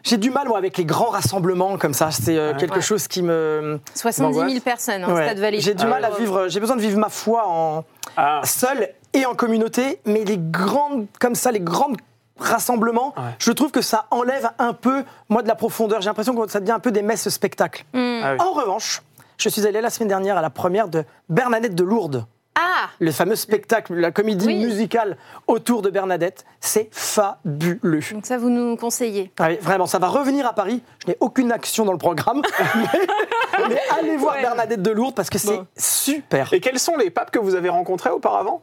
j'ai 0.04 0.18
du 0.18 0.32
mal, 0.32 0.48
moi, 0.48 0.58
avec 0.58 0.78
les 0.78 0.86
grands 0.86 1.10
rassemblements 1.10 1.78
comme 1.78 1.94
ça. 1.94 2.10
C'est 2.12 2.38
euh, 2.38 2.54
quelque 2.56 2.76
Ouais. 2.76 2.82
chose 2.82 3.08
qui 3.08 3.22
me. 3.22 3.80
70 3.96 4.34
000 4.34 4.46
M'angoisse. 4.46 4.60
personnes, 4.64 5.04
hein, 5.04 5.14
Ouais. 5.14 5.26
Stade 5.26 5.40
Valais. 5.40 5.60
J'ai 5.60 5.74
du 5.74 5.86
mal 5.86 6.04
à 6.06 6.10
vivre. 6.12 6.48
J'ai 6.48 6.60
besoin 6.60 6.76
de 6.78 6.82
vivre 6.82 6.98
ma 6.98 7.10
foi 7.10 7.44
en 7.48 7.84
Ah. 8.18 8.42
seul 8.46 8.90
et 9.14 9.26
en 9.26 9.36
communauté, 9.36 10.00
mais 10.06 10.24
les 10.24 10.38
grandes, 10.38 11.08
comme 11.20 11.36
ça, 11.36 11.52
les 11.52 11.60
grandes 11.60 11.98
rassemblements, 12.40 13.14
Ouais. 13.18 13.24
je 13.40 13.52
trouve 13.52 13.72
que 13.72 13.82
ça 13.82 14.06
enlève 14.12 14.50
un 14.60 14.74
peu, 14.74 15.04
moi, 15.28 15.42
de 15.44 15.48
la 15.48 15.56
profondeur. 15.56 16.02
J'ai 16.02 16.10
l'impression 16.10 16.34
que 16.36 16.50
ça 16.52 16.60
devient 16.60 16.72
un 16.72 16.80
peu 16.80 16.92
des 16.92 17.02
messes 17.02 17.28
spectacles. 17.30 17.84
Hmm. 17.94 18.22
Ah 18.24 18.34
oui. 18.34 18.38
En 18.40 18.54
revanche, 18.54 19.02
je 19.38 19.50
suis 19.50 19.66
allé 19.68 19.82
la 19.82 19.90
semaine 19.90 20.08
dernière 20.10 20.38
à 20.38 20.42
la 20.42 20.50
première 20.50 20.88
de 20.88 21.04
Bernadette 21.28 21.76
de 21.76 21.84
Lourdes. 21.84 22.26
Ah 22.56 22.90
Le 23.00 23.12
fameux 23.12 23.36
spectacle, 23.36 23.94
la 23.94 24.12
comédie 24.12 24.46
Oui. 24.48 24.66
musicale 24.66 25.18
autour 25.48 25.82
de 25.82 25.90
Bernadette, 25.90 26.46
c'est 26.60 26.90
fabuleux. 26.92 28.02
Donc 28.12 28.26
ça, 28.26 28.38
vous 28.38 28.50
nous 28.50 28.76
conseillez 28.76 29.32
Ah 29.40 29.48
oui, 29.50 29.58
vraiment, 29.62 29.86
ça 29.86 30.00
va 30.00 30.08
revenir 30.08 30.46
à 30.48 30.54
Paris. 30.54 30.82
Je 31.04 31.08
n'ai 31.12 31.18
aucune 31.20 31.52
action 31.52 31.86
dans 31.86 31.92
le 31.94 31.98
programme, 31.98 32.42
mais, 32.76 33.68
mais 33.70 33.82
allez 33.98 34.18
voir 34.18 34.36
Ouais. 34.36 34.42
Bernadette 34.42 34.82
de 34.82 34.92
Lourdes 34.92 35.16
parce 35.16 35.30
que 35.30 35.38
c'est 35.38 35.58
Bon. 35.58 35.68
super. 35.78 36.52
Et 36.54 36.60
quels 36.60 36.80
sont 36.80 36.98
les 36.98 37.10
papes 37.10 37.32
que 37.32 37.40
vous 37.40 37.56
avez 37.56 37.70
rencontrés 37.70 38.10
auparavant? 38.10 38.62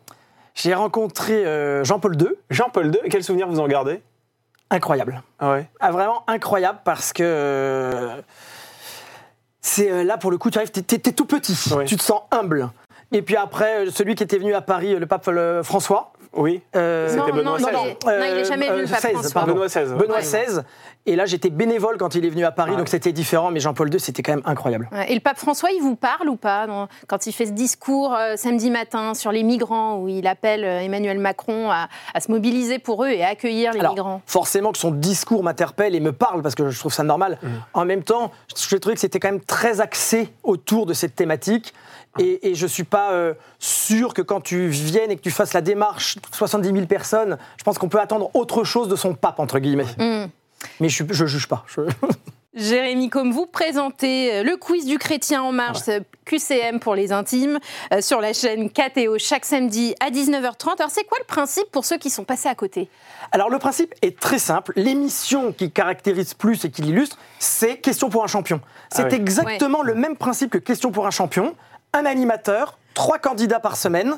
J'ai 0.56 0.72
rencontré 0.74 1.44
euh, 1.44 1.84
Jean-Paul 1.84 2.20
II, 2.20 2.28
Jean-Paul 2.50 2.86
II, 2.86 3.08
quels 3.10 3.22
souvenirs 3.22 3.46
vous 3.46 3.60
en 3.60 3.68
gardez? 3.68 4.00
Incroyable. 4.70 5.22
ah 5.38 5.52
ouais. 5.52 5.68
Ah, 5.78 5.92
vraiment 5.92 6.24
incroyable 6.26 6.80
parce 6.82 7.12
que 7.12 7.22
euh, 7.22 8.16
c'est 9.60 9.90
euh, 9.90 10.02
là 10.02 10.16
pour 10.16 10.30
le 10.30 10.38
coup, 10.38 10.50
tu 10.50 10.58
arrives, 10.58 10.70
t'es, 10.70 10.82
tout 10.98 11.26
petit, 11.26 11.54
Ouais. 11.74 11.84
tu 11.84 11.96
te 11.96 12.02
sens 12.02 12.22
humble. 12.30 12.70
Et 13.12 13.22
puis 13.22 13.36
après, 13.36 13.90
celui 13.90 14.14
qui 14.14 14.22
était 14.24 14.38
venu 14.38 14.54
à 14.54 14.62
Paris, 14.62 14.96
le 14.96 15.06
pape 15.06 15.28
François. 15.62 16.12
Oui. 16.36 16.60
euh, 16.74 17.08
C'était 17.08 17.20
Non, 17.20 17.26
Benoît 17.36 17.58
non, 17.58 17.66
XVI. 17.66 17.66
il 17.82 17.88
est- 17.88 18.18
non, 18.18 18.24
il 18.34 18.38
est 18.38 18.44
jamais 18.44 18.68
venu, 18.68 18.82
le 18.82 18.88
pape 18.88 19.00
16, 19.00 19.12
François. 19.12 19.42
Benoît 19.44 19.66
XVI. 19.66 19.94
Benoît. 19.94 20.20
XVI. 20.20 20.60
Et 21.08 21.14
là, 21.14 21.24
j'étais 21.24 21.50
bénévole 21.50 21.98
quand 21.98 22.16
il 22.16 22.24
est 22.24 22.30
venu 22.30 22.44
à 22.44 22.50
Paris, 22.50 22.76
donc 22.76 22.88
c'était 22.88 23.12
différent. 23.12 23.52
Mais 23.52 23.60
Jean-Paul 23.60 23.92
II, 23.94 24.00
c'était 24.00 24.24
quand 24.24 24.32
même 24.32 24.42
incroyable. 24.44 24.88
Ouais, 24.90 25.10
Et 25.10 25.14
le 25.14 25.20
pape 25.20 25.38
François, 25.38 25.70
il 25.70 25.80
vous 25.80 25.94
parle 25.94 26.28
ou 26.28 26.34
pas 26.34 26.66
dans- 26.66 26.88
quand 27.06 27.26
il 27.28 27.32
fait 27.32 27.46
ce 27.46 27.52
discours 27.52 28.12
euh, 28.14 28.34
samedi 28.36 28.70
matin 28.70 29.14
sur 29.14 29.30
les 29.30 29.44
migrants 29.44 29.98
où 30.00 30.08
il 30.08 30.26
appelle 30.26 30.64
euh, 30.64 30.80
Emmanuel 30.80 31.20
Macron 31.20 31.70
à, 31.70 31.88
à 32.12 32.20
se 32.20 32.28
mobiliser 32.30 32.80
pour 32.80 33.04
eux 33.04 33.08
et 33.08 33.22
à 33.22 33.28
accueillir 33.28 33.72
les 33.72 33.78
Alors, 33.80 33.92
migrants? 33.92 34.20
forcément 34.26 34.72
que 34.72 34.78
son 34.78 34.90
discours 34.90 35.44
m'interpelle 35.44 35.94
et 35.94 36.00
me 36.00 36.12
parle 36.12 36.42
parce 36.42 36.56
que 36.56 36.68
je 36.70 36.78
trouve 36.78 36.92
ça 36.92 37.04
normal. 37.04 37.38
En 37.72 37.84
même 37.84 38.02
temps, 38.02 38.32
je 38.56 38.76
trouvais 38.76 38.94
que 38.96 39.00
c'était 39.00 39.20
quand 39.20 39.30
même 39.30 39.40
très 39.44 39.80
axé 39.80 40.28
autour 40.42 40.86
de 40.86 40.92
cette 40.92 41.14
thématique. 41.14 41.72
Et, 42.18 42.48
et 42.50 42.54
je 42.54 42.66
suis 42.66 42.84
pas 42.84 43.12
euh, 43.12 43.34
sûr 43.58 44.14
que 44.14 44.22
quand 44.22 44.40
tu 44.40 44.68
viennes 44.68 45.10
et 45.10 45.16
que 45.16 45.20
tu 45.20 45.30
fasses 45.30 45.52
la 45.52 45.60
démarche, 45.60 46.16
70 46.32 46.72
000 46.72 46.86
personnes, 46.86 47.38
je 47.56 47.64
pense 47.64 47.78
qu'on 47.78 47.88
peut 47.88 48.00
attendre 48.00 48.30
autre 48.34 48.64
chose 48.64 48.88
de 48.88 48.96
son 48.96 49.14
pape, 49.14 49.38
entre 49.40 49.58
guillemets. 49.58 49.86
Hmm. 49.98 50.26
Mais 50.80 50.88
je, 50.88 51.04
je 51.10 51.26
juge 51.26 51.48
pas. 51.48 51.64
Je- 51.66 51.82
Jérémy, 52.54 53.10
comme 53.10 53.32
vous 53.32 53.44
présentez 53.44 54.32
euh, 54.36 54.42
le 54.42 54.56
quiz 54.56 54.86
du 54.86 54.96
chrétien 54.98 55.42
en 55.42 55.52
marche, 55.52 55.80
QCM 56.24 56.80
pour 56.80 56.94
les 56.94 57.12
intimes, 57.12 57.58
euh, 57.92 58.00
sur 58.00 58.22
la 58.22 58.32
chaîne 58.32 58.70
KTO 58.70 59.18
chaque 59.18 59.44
samedi 59.44 59.94
à 60.00 60.10
19h30. 60.10 60.76
Alors 60.78 60.90
c'est 60.90 61.04
quoi 61.04 61.18
le 61.20 61.26
principe 61.26 61.70
pour 61.70 61.84
ceux 61.84 61.98
qui 61.98 62.08
sont 62.08 62.24
passés 62.24 62.48
à 62.48 62.54
côté? 62.54 62.88
Alors 63.30 63.50
le 63.50 63.58
principe 63.58 63.94
est 64.00 64.18
très 64.18 64.38
simple. 64.38 64.72
L'émission 64.74 65.52
qui 65.52 65.70
caractérise 65.70 66.32
plus 66.32 66.64
et 66.64 66.70
qui 66.70 66.80
l'illustre, 66.80 67.18
c'est 67.38 67.76
Question 67.76 68.08
pour 68.08 68.24
un 68.24 68.28
champion. 68.28 68.62
C'est 68.90 69.02
Ah 69.02 69.08
oui. 69.10 69.16
exactement 69.16 69.82
le 69.82 69.94
même 69.94 70.16
principe 70.16 70.50
que 70.50 70.58
Question 70.58 70.90
pour 70.92 71.06
un 71.06 71.10
champion. 71.10 71.54
Un 71.92 72.06
animateur, 72.06 72.78
trois 72.94 73.18
candidats 73.18 73.60
par 73.60 73.76
semaine. 73.76 74.16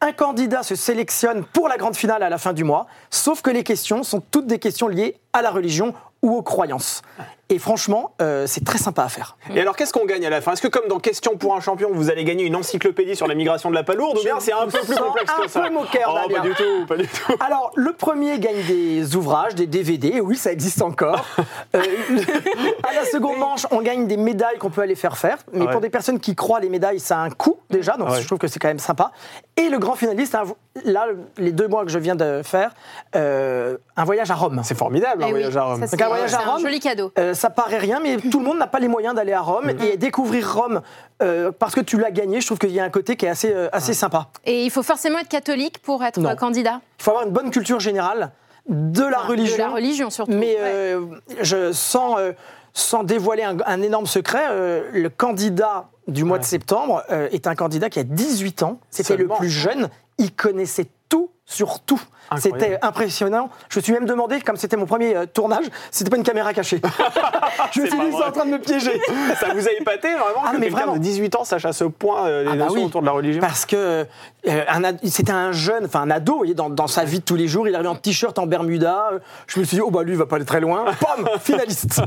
Un 0.00 0.12
candidat 0.12 0.62
se 0.62 0.76
sélectionne 0.76 1.44
pour 1.44 1.68
la 1.68 1.76
grande 1.76 1.96
finale 1.96 2.22
à 2.22 2.28
la 2.28 2.38
fin 2.38 2.52
du 2.52 2.62
mois, 2.62 2.86
sauf 3.10 3.42
que 3.42 3.50
les 3.50 3.64
questions 3.64 4.04
sont 4.04 4.20
toutes 4.20 4.46
des 4.46 4.60
questions 4.60 4.86
liées 4.86 5.16
à 5.32 5.42
la 5.42 5.50
religion 5.50 5.92
ou 6.22 6.36
aux 6.36 6.42
croyances. 6.42 7.02
Et 7.50 7.58
franchement, 7.58 8.12
euh, 8.20 8.46
c'est 8.46 8.62
très 8.64 8.76
sympa 8.78 9.04
à 9.04 9.08
faire. 9.08 9.38
Et 9.54 9.60
alors, 9.60 9.74
qu'est-ce 9.74 9.92
qu'on 9.94 10.04
gagne 10.04 10.26
à 10.26 10.30
la 10.30 10.42
fin? 10.42 10.52
Est-ce 10.52 10.60
que, 10.60 10.68
comme 10.68 10.86
dans 10.88 10.98
Question 10.98 11.36
pour 11.38 11.54
un 11.56 11.60
champion, 11.60 11.88
vous 11.92 12.10
allez 12.10 12.24
gagner 12.24 12.44
une 12.44 12.56
encyclopédie 12.56 13.16
sur 13.16 13.26
la 13.26 13.34
migration 13.34 13.70
de 13.70 13.74
la 13.74 13.82
palourde 13.84 14.18
ou 14.18 14.22
bien 14.22 14.38
c'est 14.40 14.52
un 14.52 14.66
peu 14.66 14.78
plus 14.80 14.96
complexe 14.96 15.32
un 15.38 15.42
que 15.44 15.48
ça? 15.48 15.60
peu 15.62 15.70
moqueur, 15.70 16.22
Oh, 16.26 16.30
pas 16.30 16.40
du 16.40 16.50
tout, 16.54 16.86
pas 16.86 16.96
du 16.96 17.06
tout. 17.08 17.32
Alors, 17.40 17.72
le 17.74 17.92
premier 17.94 18.38
gagne 18.38 18.62
des 18.66 19.16
ouvrages, 19.16 19.54
des 19.54 19.66
DVD, 19.66 20.20
oui, 20.20 20.36
ça 20.36 20.52
existe 20.52 20.82
encore. 20.82 21.24
Euh, 21.74 21.82
à 22.88 22.94
la 22.94 23.04
seconde 23.04 23.38
manche, 23.38 23.66
on 23.70 23.82
gagne 23.82 24.06
des 24.06 24.16
médailles 24.16 24.56
qu'on 24.58 24.70
peut 24.70 24.80
aller 24.80 24.94
faire 24.94 25.16
faire. 25.18 25.36
Mais 25.52 25.66
Ouais. 25.66 25.72
pour 25.72 25.80
des 25.82 25.90
personnes 25.90 26.18
qui 26.18 26.34
croient, 26.34 26.60
les 26.60 26.68
médailles, 26.70 26.98
ça 27.00 27.18
a 27.18 27.20
un 27.20 27.30
coût 27.30 27.58
déjà, 27.68 27.96
donc 27.98 28.08
Ouais. 28.10 28.22
je 28.22 28.26
trouve 28.26 28.38
que 28.38 28.48
c'est 28.48 28.58
quand 28.58 28.68
même 28.68 28.78
sympa. 28.78 29.12
Et 29.56 29.68
le 29.68 29.78
grand 29.78 29.94
finaliste, 29.94 30.34
un 30.34 30.44
là, 30.84 31.06
les 31.36 31.52
deux 31.52 31.68
mois 31.68 31.84
que 31.84 31.90
je 31.90 31.98
viens 31.98 32.14
de 32.14 32.40
faire, 32.42 32.70
euh, 33.16 33.76
un 33.96 34.04
voyage 34.04 34.30
à 34.30 34.34
Rome. 34.34 34.60
C'est 34.64 34.76
formidable, 34.76 35.22
un 35.22 35.26
Eh 35.26 35.32
oui, 35.32 35.38
voyage 35.40 35.56
à 35.56 35.62
Rome. 35.64 35.80
ça, 35.80 35.86
c'est- 35.88 35.96
Donc, 35.96 36.06
un 36.06 36.08
voyage 36.08 36.34
à 36.34 36.38
c'est 36.38 36.44
un 36.44 36.50
Rome, 36.52 36.60
joli 36.62 36.80
cadeau. 36.80 37.12
Euh, 37.18 37.34
ça 37.38 37.48
paraît 37.50 37.78
rien, 37.78 38.00
mais 38.00 38.16
tout 38.18 38.38
le 38.40 38.44
monde 38.44 38.58
n'a 38.58 38.66
pas 38.66 38.78
les 38.80 38.88
moyens 38.88 39.14
d'aller 39.14 39.32
à 39.32 39.40
Rome. 39.40 39.70
Et 39.82 39.96
découvrir 39.96 40.52
Rome, 40.54 40.82
euh, 41.22 41.50
parce 41.52 41.74
que 41.74 41.80
tu 41.80 41.98
l'as 41.98 42.10
gagné, 42.10 42.40
je 42.40 42.46
trouve 42.46 42.58
qu'il 42.58 42.70
y 42.72 42.80
a 42.80 42.84
un 42.84 42.90
côté 42.90 43.16
qui 43.16 43.24
est 43.26 43.30
assez, 43.30 43.52
euh, 43.52 43.68
assez 43.72 43.94
sympa. 43.94 44.28
Et 44.44 44.64
il 44.64 44.70
faut 44.70 44.82
forcément 44.82 45.18
être 45.18 45.28
catholique 45.28 45.78
pour 45.80 46.04
être 46.04 46.20
Non. 46.20 46.30
euh, 46.30 46.34
candidat 46.34 46.80
Il 46.98 47.02
faut 47.04 47.10
avoir 47.12 47.26
une 47.26 47.32
bonne 47.32 47.50
culture 47.50 47.80
générale 47.80 48.32
de 48.68 49.02
la 49.04 49.18
religion. 49.18 49.56
De 49.56 49.60
la 49.62 49.68
religion 49.70 50.10
surtout. 50.10 50.32
Mais 50.32 50.56
Ouais. 50.60 50.96
je, 51.40 51.72
sans, 51.72 52.18
euh, 52.18 52.32
sans 52.74 53.02
dévoiler 53.04 53.42
un, 53.44 53.56
un 53.64 53.80
énorme 53.82 54.06
secret, 54.06 54.44
euh, 54.50 54.82
le 54.92 55.08
candidat 55.08 55.88
du 56.06 56.24
mois 56.24 56.38
de 56.38 56.44
septembre 56.44 57.02
euh, 57.10 57.28
est 57.32 57.46
un 57.46 57.54
candidat 57.54 57.88
qui 57.90 57.98
a 57.98 58.04
18 58.04 58.62
ans. 58.64 58.80
C'était 58.90 59.16
le 59.16 59.28
plus 59.28 59.48
jeune. 59.50 59.88
Il 60.18 60.34
connaissait 60.34 60.86
tout 61.08 61.30
sur 61.48 61.80
tout. 61.80 62.00
C'était 62.36 62.78
impressionnant. 62.82 63.48
Je 63.70 63.78
me 63.78 63.82
suis 63.82 63.92
même 63.94 64.04
demandé, 64.04 64.38
comme 64.42 64.58
c'était 64.58 64.76
mon 64.76 64.84
premier 64.84 65.16
euh, 65.16 65.24
tournage, 65.24 65.64
si 65.90 65.98
c'était 66.00 66.10
pas 66.10 66.18
une 66.18 66.22
caméra 66.22 66.52
cachée. 66.52 66.78
je 67.72 67.80
me 67.80 67.86
suis 67.86 67.98
dit, 67.98 68.06
c'est 68.12 68.22
en 68.24 68.32
train 68.32 68.44
de 68.44 68.50
me 68.50 68.58
piéger. 68.58 69.00
Ça 69.40 69.54
vous 69.54 69.66
a 69.66 69.72
épaté 69.72 70.08
vraiment 70.12 70.42
Ah, 70.44 70.52
que 70.52 70.58
mais 70.58 70.68
vraiment. 70.68 70.92
de 70.92 70.98
18 70.98 71.36
ans 71.36 71.44
sache 71.44 71.64
à 71.64 71.72
ce 71.72 71.84
point 71.84 72.26
euh, 72.26 72.42
les 72.42 72.48
Ah 72.48 72.52
bah 72.52 72.56
notions 72.64 72.74
oui. 72.80 72.84
autour 72.84 73.00
de 73.00 73.06
la 73.06 73.12
religion? 73.12 73.40
Parce 73.40 73.64
que 73.64 74.04
euh, 74.46 74.92
c'était 75.04 75.32
un 75.32 75.52
jeune, 75.52 75.86
enfin 75.86 76.02
un 76.02 76.10
ado, 76.10 76.36
voyez, 76.36 76.52
dans, 76.52 76.68
dans 76.68 76.86
sa 76.86 77.04
vie 77.04 77.20
de 77.20 77.24
tous 77.24 77.34
les 77.36 77.48
jours, 77.48 77.66
il 77.66 77.74
arrivait 77.74 77.88
en 77.88 77.94
t-shirt, 77.96 78.38
en 78.38 78.46
Bermuda. 78.46 79.10
Je 79.46 79.58
me 79.60 79.64
suis 79.64 79.76
dit, 79.78 79.80
oh 79.80 79.90
bah 79.90 80.02
lui, 80.02 80.12
il 80.12 80.18
va 80.18 80.26
pas 80.26 80.36
aller 80.36 80.44
très 80.44 80.60
loin. 80.60 80.84
Pam, 81.00 81.26
finaliste. 81.40 82.02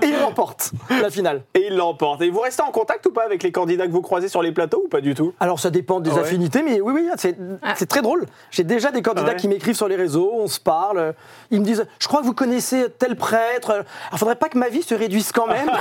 Et 0.00 0.06
il 0.06 0.16
remporte 0.16 0.72
la 1.02 1.10
finale. 1.10 1.42
Et 1.52 1.66
il 1.66 1.76
l'emporte. 1.76 2.22
Et 2.22 2.30
vous 2.30 2.40
restez 2.40 2.62
en 2.62 2.70
contact 2.70 3.04
ou 3.04 3.12
pas 3.12 3.24
avec 3.26 3.42
les 3.42 3.52
candidats 3.52 3.86
que 3.86 3.92
vous 3.92 4.00
croisez 4.02 4.28
sur 4.28 4.40
les 4.42 4.52
plateaux 4.52 4.84
ou 4.86 4.88
pas 4.88 5.02
du 5.02 5.14
tout? 5.14 5.34
Alors 5.40 5.60
ça 5.60 5.68
dépend 5.68 6.00
des 6.00 6.10
ouais. 6.10 6.20
affinités, 6.20 6.62
mais 6.62 6.80
oui, 6.80 6.92
oui, 6.94 7.08
c'est 7.18 7.36
Ah. 7.62 7.74
très 7.86 8.00
drôle. 8.00 8.24
J'ai 8.50 8.64
déjà 8.78 8.90
des 8.90 9.02
candidats 9.02 9.26
Ah 9.28 9.30
ouais. 9.32 9.36
qui 9.36 9.48
m'écrivent 9.48 9.76
sur 9.76 9.88
les 9.88 9.96
réseaux, 9.96 10.30
on 10.32 10.46
se 10.46 10.60
parle, 10.60 10.98
euh, 10.98 11.12
ils 11.50 11.60
me 11.60 11.64
disent, 11.64 11.86
je 11.98 12.08
crois 12.08 12.20
que 12.20 12.26
vous 12.26 12.34
connaissez 12.34 12.86
tel 12.98 13.16
prêtre. 13.16 13.70
Alors 13.70 14.18
faudrait 14.18 14.36
pas 14.36 14.48
que 14.48 14.58
ma 14.58 14.68
vie 14.68 14.82
se 14.82 14.94
réduise 14.94 15.32
quand 15.32 15.46
même. 15.46 15.70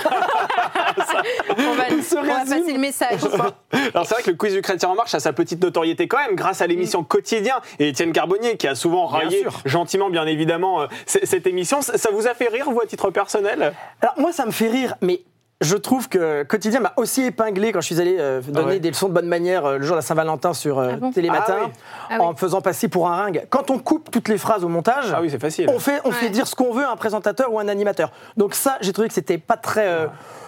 On 1.58 1.74
va, 1.74 1.90
Il 1.92 2.04
se 2.04 2.16
on 2.16 2.24
va 2.24 2.40
passer 2.40 2.74
le 2.74 2.80
message. 2.80 3.20
Alors 3.94 4.06
c'est 4.06 4.16
vrai 4.16 4.24
que 4.24 4.32
le 4.32 4.38
quiz 4.38 4.54
du 4.54 4.62
chrétien 4.62 4.90
en 4.90 4.96
marche 4.96 5.14
a 5.14 5.20
sa 5.20 5.34
petite 5.34 5.62
notoriété 5.62 6.08
quand 6.08 6.18
même 6.18 6.36
grâce 6.36 6.62
à 6.62 6.68
l'émission 6.68 7.04
Quotidien 7.04 7.62
et 7.80 7.90
Étienne 7.90 8.12
Carbonnier 8.12 8.58
qui 8.58 8.68
a 8.68 8.76
souvent 8.76 9.06
raillé 9.06 9.46
gentiment 9.66 10.10
bien 10.10 10.26
évidemment 10.26 10.82
euh, 10.82 10.88
cette 11.06 11.46
émission. 11.48 11.82
Ça 11.82 11.98
ça 11.98 12.10
vous 12.12 12.28
a 12.28 12.34
fait 12.34 12.48
rire 12.48 12.70
vous 12.70 12.80
à 12.80 12.86
titre 12.86 13.12
personnel? 13.12 13.74
Alors 14.02 14.16
moi, 14.18 14.32
ça 14.32 14.46
me 14.46 14.52
fait 14.52 14.70
rire, 14.70 14.96
mais 15.02 15.22
je 15.62 15.76
trouve 15.76 16.08
que 16.08 16.44
Quotidien 16.44 16.80
m'a 16.82 16.94
aussi 16.98 17.24
épinglé 17.24 17.72
quand 17.72 17.82
je 17.82 17.88
suis 17.88 18.00
allé 18.00 18.18
euh, 18.20 18.42
donner 18.42 18.60
Ah 18.64 18.70
ouais. 18.70 18.80
des 18.80 18.90
leçons 18.90 19.08
de 19.10 19.14
bonne 19.14 19.28
manière 19.28 19.66
euh, 19.66 19.78
le 19.78 19.84
jour 19.84 19.96
de 19.96 19.98
la 19.98 20.02
Saint-Valentin 20.04 20.54
sur 20.54 20.78
euh, 20.78 20.92
Ah 20.94 20.98
bon 20.98 21.12
Télématin, 21.12 21.56
Ah 21.60 21.66
oui. 21.66 21.72
Ah 22.12 22.22
en 22.22 22.28
oui. 22.28 22.34
me 22.34 22.38
faisant 22.38 22.62
passer 22.62 22.88
pour 22.88 23.08
un 23.10 23.16
ringue. 23.16 23.46
Quand 23.50 23.72
on 23.72 23.80
coupe 23.80 24.12
toutes 24.12 24.28
les 24.28 24.38
phrases 24.38 24.64
au 24.64 24.68
montage, 24.70 25.06
Ah 25.16 25.20
oui 25.22 25.30
c'est 25.32 25.42
facile. 25.42 25.68
on, 25.74 25.80
fait, 25.80 26.00
on 26.06 26.12
fait 26.12 26.26
Ouais. 26.26 26.32
dire 26.32 26.46
ce 26.48 26.56
qu'on 26.56 26.72
veut 26.74 26.86
à 26.86 26.92
un 26.92 26.96
présentateur 26.96 27.52
ou 27.52 27.60
un 27.60 27.68
animateur. 27.68 28.12
Donc 28.38 28.54
ça, 28.54 28.78
j'ai 28.82 28.94
trouvé 28.94 29.08
que 29.08 29.14
c'était 29.16 29.38
pas 29.40 29.58
très 29.58 29.88
euh, 29.88 30.08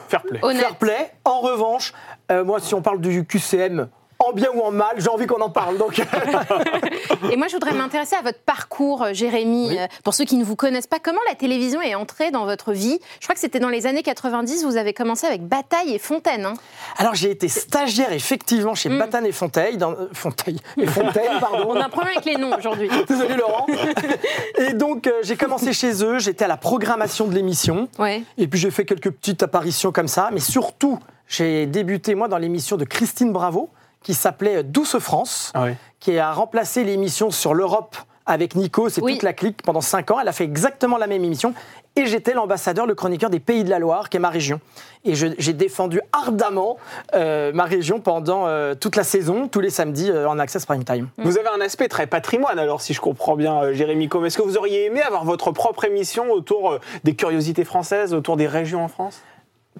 Fair 0.10 0.22
play. 0.24 0.40
Honnête. 0.44 0.62
fair 0.62 0.76
play. 0.76 1.12
En 1.26 1.40
revanche, 1.40 1.94
euh, 2.32 2.44
moi, 2.44 2.60
si 2.60 2.74
on 2.76 2.82
parle 2.82 3.00
du 3.00 3.26
QCM, 3.26 3.88
en 4.20 4.34
bien 4.34 4.50
ou 4.54 4.62
en 4.62 4.72
mal, 4.72 4.96
j'ai 4.98 5.08
envie 5.08 5.28
qu'on 5.28 5.40
en 5.42 5.50
parle. 5.50 5.78
Donc, 5.78 6.00
Et 7.32 7.38
moi, 7.38 7.48
je 7.48 7.54
voudrais 7.54 7.74
m'intéresser 7.74 8.16
à 8.16 8.22
votre 8.22 8.40
parcours, 8.40 9.04
euh, 9.04 9.14
Jérémy. 9.14 9.78
Euh, 9.80 9.88
Pour 10.04 10.14
ceux 10.14 10.26
qui 10.26 10.36
ne 10.36 10.44
vous 10.44 10.56
connaissent 10.58 10.88
pas, 10.88 11.00
comment 11.00 11.22
la 11.30 11.36
télévision 11.36 11.82
est 11.82 11.96
entrée 11.96 12.30
dans 12.32 12.46
votre 12.46 12.74
vie? 12.74 13.00
Je 13.20 13.26
crois 13.26 13.34
que 13.34 13.40
c'était 13.40 13.60
dans 13.60 13.70
les 13.70 13.88
années 13.88 14.04
90, 14.04 14.66
vous 14.66 14.76
avez 14.78 14.94
commencé 14.94 15.26
avec 15.26 15.44
Bataille 15.48 15.94
et 15.94 16.00
Fontaine. 16.00 16.46
hein. 16.46 16.54
alors 16.98 17.16
j'ai 17.16 17.32
été 17.32 17.48
stagiaire 17.48 18.12
effectivement 18.12 18.76
chez 18.76 18.90
Batane 18.90 19.26
et 19.26 19.32
Fontaine, 19.32 19.78
dans, 19.78 19.92
euh, 19.92 20.10
Fontaine 20.14 20.58
et 20.78 20.86
Fontaine, 20.86 21.40
pardon. 21.40 21.68
On 21.70 21.76
a 21.80 21.86
un 21.86 21.90
problème 21.90 22.14
avec 22.18 22.26
les 22.26 22.36
noms 22.38 22.56
aujourd'hui. 22.58 22.90
Désolé 23.08 23.36
Laurent. 23.36 23.68
Et 24.58 24.74
donc 24.74 25.08
euh, 25.08 25.14
j'ai 25.24 25.38
commencé 25.38 25.72
chez 25.74 26.04
eux, 26.04 26.20
j'étais 26.20 26.46
à 26.46 26.48
la 26.48 26.58
programmation 26.58 27.28
de 27.28 27.34
l'émission. 27.36 27.88
Ouais. 27.98 28.24
Et 28.38 28.48
puis 28.48 28.60
j'ai 28.60 28.72
fait 28.72 28.86
quelques 28.86 29.12
petites 29.12 29.44
apparitions 29.44 29.92
comme 29.92 30.08
ça. 30.08 30.30
Mais 30.34 30.40
surtout, 30.40 31.00
j'ai 31.28 31.66
débuté 31.66 32.16
moi 32.16 32.28
dans 32.28 32.38
l'émission 32.38 32.76
de 32.78 32.86
Christine 32.86 33.32
Bravo 33.32 33.70
qui 34.10 34.16
s'appelait 34.16 34.64
Douce 34.64 34.98
France, 34.98 35.52
Ah 35.54 35.68
qui 36.00 36.18
a 36.18 36.32
remplacé 36.34 36.84
l'émission 36.84 37.30
sur 37.30 37.54
l'Europe 37.54 37.96
avec 38.26 38.56
Nico, 38.56 38.90
c'est 38.90 39.04
Oui. 39.04 39.14
toute 39.14 39.22
la 39.24 39.34
clique 39.34 39.62
pendant 39.62 39.82
5 39.82 40.10
ans. 40.10 40.20
Elle 40.20 40.28
a 40.28 40.32
fait 40.32 40.46
exactement 40.46 40.98
la 40.98 41.06
même 41.06 41.24
émission. 41.24 41.54
Et 41.96 42.08
j'étais 42.08 42.34
l'ambassadeur, 42.34 42.88
le 42.88 42.96
chroniqueur 42.96 43.30
des 43.30 43.40
Pays 43.40 43.64
de 43.64 43.70
la 43.70 43.78
Loire, 43.78 44.10
qui 44.10 44.18
est 44.18 44.20
ma 44.20 44.30
région. 44.32 44.62
Et 45.06 45.14
j'ai 45.14 45.54
défendu 45.54 46.02
ardemment 46.12 46.78
euh, 47.14 47.52
ma 47.54 47.66
région 47.66 48.00
pendant 48.00 48.48
euh, 48.48 48.74
toute 48.74 48.96
la 48.96 49.04
saison, 49.04 49.48
tous 49.48 49.60
les 49.60 49.70
samedis 49.70 50.10
euh, 50.10 50.28
en 50.28 50.40
Access 50.40 50.66
Prime 50.66 50.84
Time. 50.84 51.10
Vous 51.20 51.38
avez 51.38 51.50
un 51.56 51.62
aspect 51.62 51.88
très 51.88 52.08
patrimoine 52.08 52.58
alors 52.58 52.82
si 52.82 52.96
je 52.96 53.02
comprends 53.02 53.36
bien 53.36 53.62
euh, 53.62 53.74
Jérémy 53.74 54.10
Com. 54.10 54.26
Est-ce 54.26 54.40
que 54.40 54.44
vous 54.44 54.58
auriez 54.58 54.86
aimé 54.86 55.04
avoir 55.04 55.24
votre 55.24 55.52
propre 55.52 55.86
émission 55.86 56.32
autour 56.32 56.72
euh, 56.72 56.80
des 57.04 57.16
curiosités 57.16 57.64
françaises, 57.64 58.16
autour 58.16 58.38
des 58.38 58.48
régions 58.48 58.84
en 58.84 58.88
France? 58.88 59.22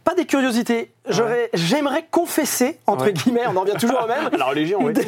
Pas 0.04 0.16
des 0.16 0.26
curiosités. 0.26 0.92
J'aurais- 1.08 1.50
J'aimerais 1.54 2.06
confesser, 2.12 2.78
entre 2.88 3.06
Ouais. 3.06 3.14
guillemets, 3.14 3.42
on 3.48 3.56
en 3.58 3.62
revient 3.62 3.74
toujours 3.80 4.02
au 4.04 4.08
même, 4.08 4.30
La 4.38 4.46
religion, 4.46 4.80
oui. 4.84 4.94
des, 4.94 5.06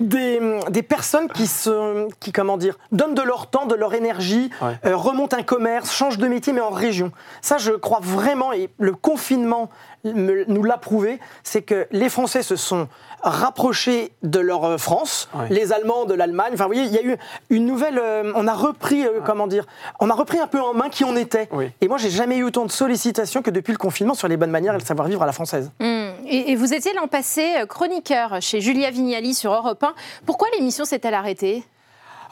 des- 0.00 0.60
des 0.70 0.82
personnes 0.82 1.28
qui, 1.28 1.46
se, 1.46 2.08
qui, 2.20 2.32
comment 2.32 2.56
dire, 2.56 2.76
donnent 2.92 3.14
de 3.14 3.22
leur 3.22 3.46
temps, 3.48 3.66
de 3.66 3.74
leur 3.74 3.94
énergie, 3.94 4.50
Ouais. 4.60 4.72
euh, 4.86 4.96
remontent 4.96 5.36
un 5.36 5.42
commerce, 5.42 5.92
changent 5.94 6.18
de 6.18 6.26
métier, 6.28 6.52
mais 6.52 6.60
en 6.60 6.70
région. 6.70 7.12
Ça, 7.40 7.58
je 7.58 7.70
crois 7.72 8.00
vraiment, 8.02 8.52
et 8.52 8.68
le 8.78 8.92
confinement 8.92 9.62
me- 9.64 9.68
nous 10.04 10.62
l'a 10.62 10.78
prouvé, 10.78 11.18
c'est 11.42 11.62
que 11.62 11.86
les 11.90 12.08
Français 12.08 12.42
se 12.42 12.56
sont 12.56 12.88
rapprochés 13.22 14.12
de 14.22 14.38
leur 14.38 14.64
euh, 14.64 14.76
France, 14.76 15.28
les 15.48 15.72
Allemands 15.72 16.04
de 16.04 16.12
l'Allemagne. 16.12 16.50
Enfin, 16.52 16.64
vous 16.64 16.74
voyez, 16.74 16.82
il 16.84 16.92
y 16.92 16.98
a 16.98 17.02
eu 17.02 17.16
une 17.48 17.64
nouvelle. 17.64 17.98
euh, 17.98 18.32
on 18.34 18.46
a 18.46 18.52
repris, 18.52 19.06
euh, 19.06 19.20
comment 19.24 19.46
dire, 19.46 19.64
on 19.98 20.10
a 20.10 20.14
repris 20.14 20.38
un 20.38 20.46
peu 20.46 20.60
en 20.60 20.74
main 20.74 20.90
qui 20.90 21.04
on 21.04 21.16
était. 21.16 21.48
Oui. 21.50 21.70
Et 21.80 21.88
moi, 21.88 21.96
j'ai 21.96 22.10
jamais 22.10 22.36
eu 22.36 22.44
autant 22.44 22.66
de 22.66 22.70
sollicitations 22.70 23.40
que 23.40 23.50
depuis 23.50 23.72
le 23.72 23.78
confinement 23.78 24.14
sur 24.14 24.28
les 24.28 24.36
bonnes 24.36 24.50
manières 24.50 24.74
et 24.74 24.78
le 24.78 24.84
savoir-vivre 24.84 25.22
à 25.22 25.26
la 25.26 25.32
française. 25.32 25.70
Hum. 25.80 26.12
Et, 26.26 26.52
et 26.52 26.56
vous 26.56 26.74
étiez 26.74 26.92
l'an 26.92 27.08
passé 27.08 27.54
chroniqueur 27.68 28.42
chez 28.42 28.60
Julia 28.60 28.90
Vignali 28.90 29.34
sur 29.34 29.52
Europe 29.52 29.82
1. 29.82 29.94
Pourquoi 30.26 30.48
l'émission 30.56 30.84
s'est-elle 30.84 31.14
arrêtée? 31.14 31.64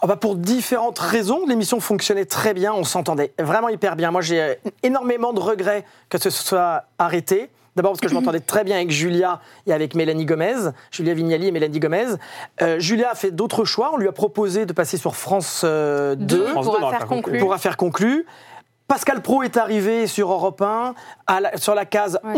Ah 0.05 0.09
bah 0.09 0.17
pour 0.17 0.35
différentes 0.35 0.99
raisons, 0.99 1.47
l'émission 1.47 1.79
fonctionnait 1.79 2.25
très 2.25 2.55
bien, 2.55 2.73
on 2.73 2.83
s'entendait 2.83 3.33
vraiment 3.39 3.69
hyper 3.69 3.95
bien. 3.95 4.11
Moi, 4.11 4.21
j'ai 4.21 4.57
énormément 4.83 5.33
de 5.33 5.39
regrets 5.39 5.85
que 6.09 6.19
ce 6.19 6.29
soit 6.29 6.87
arrêté. 6.99 7.51
D'abord 7.77 7.93
parce 7.93 8.01
que 8.01 8.09
je 8.09 8.15
m'entendais 8.15 8.41
très 8.41 8.65
bien 8.65 8.77
avec 8.77 8.91
Julia 8.91 9.41
et 9.67 9.73
avec 9.73 9.95
Mélanie 9.95 10.27
Gomez, 10.27 10.71
Julia 10.91 11.15
Vignali 11.15 11.47
et 11.49 11.53
Mélanie 11.53 11.81
Gomez. 11.81 12.07
Euh, 12.61 12.79
Julia 12.79 13.11
a 13.11 13.15
fait 13.15 13.31
d'autres 13.31 13.65
choix. 13.65 13.91
On 13.95 13.97
lui 13.97 14.09
a 14.09 14.13
proposé 14.13 14.67
de 14.67 14.73
passer 14.75 14.97
sur 14.99 15.17
France 15.17 15.63
euh, 15.65 16.15
2 16.15 16.25
Deux 16.25 16.47
France 16.49 16.67
pour 16.67 16.75
deux 16.75 16.81
dans 16.81 16.87
affaire 16.89 17.01
l'affaire 17.01 17.09
conclue. 17.09 17.23
conclue. 17.33 17.39
pour 17.41 17.55
affaire 17.55 17.77
conclue. 17.79 18.27
Pascal 18.89 19.23
Pro 19.23 19.43
est 19.43 19.57
arrivé 19.57 20.07
sur 20.07 20.31
Europe 20.31 20.61
1 20.61 20.95
à 21.27 21.41
la- 21.41 21.57
sur 21.57 21.75
la 21.75 21.87
case 21.87 22.19
Ouais. 22.25 22.35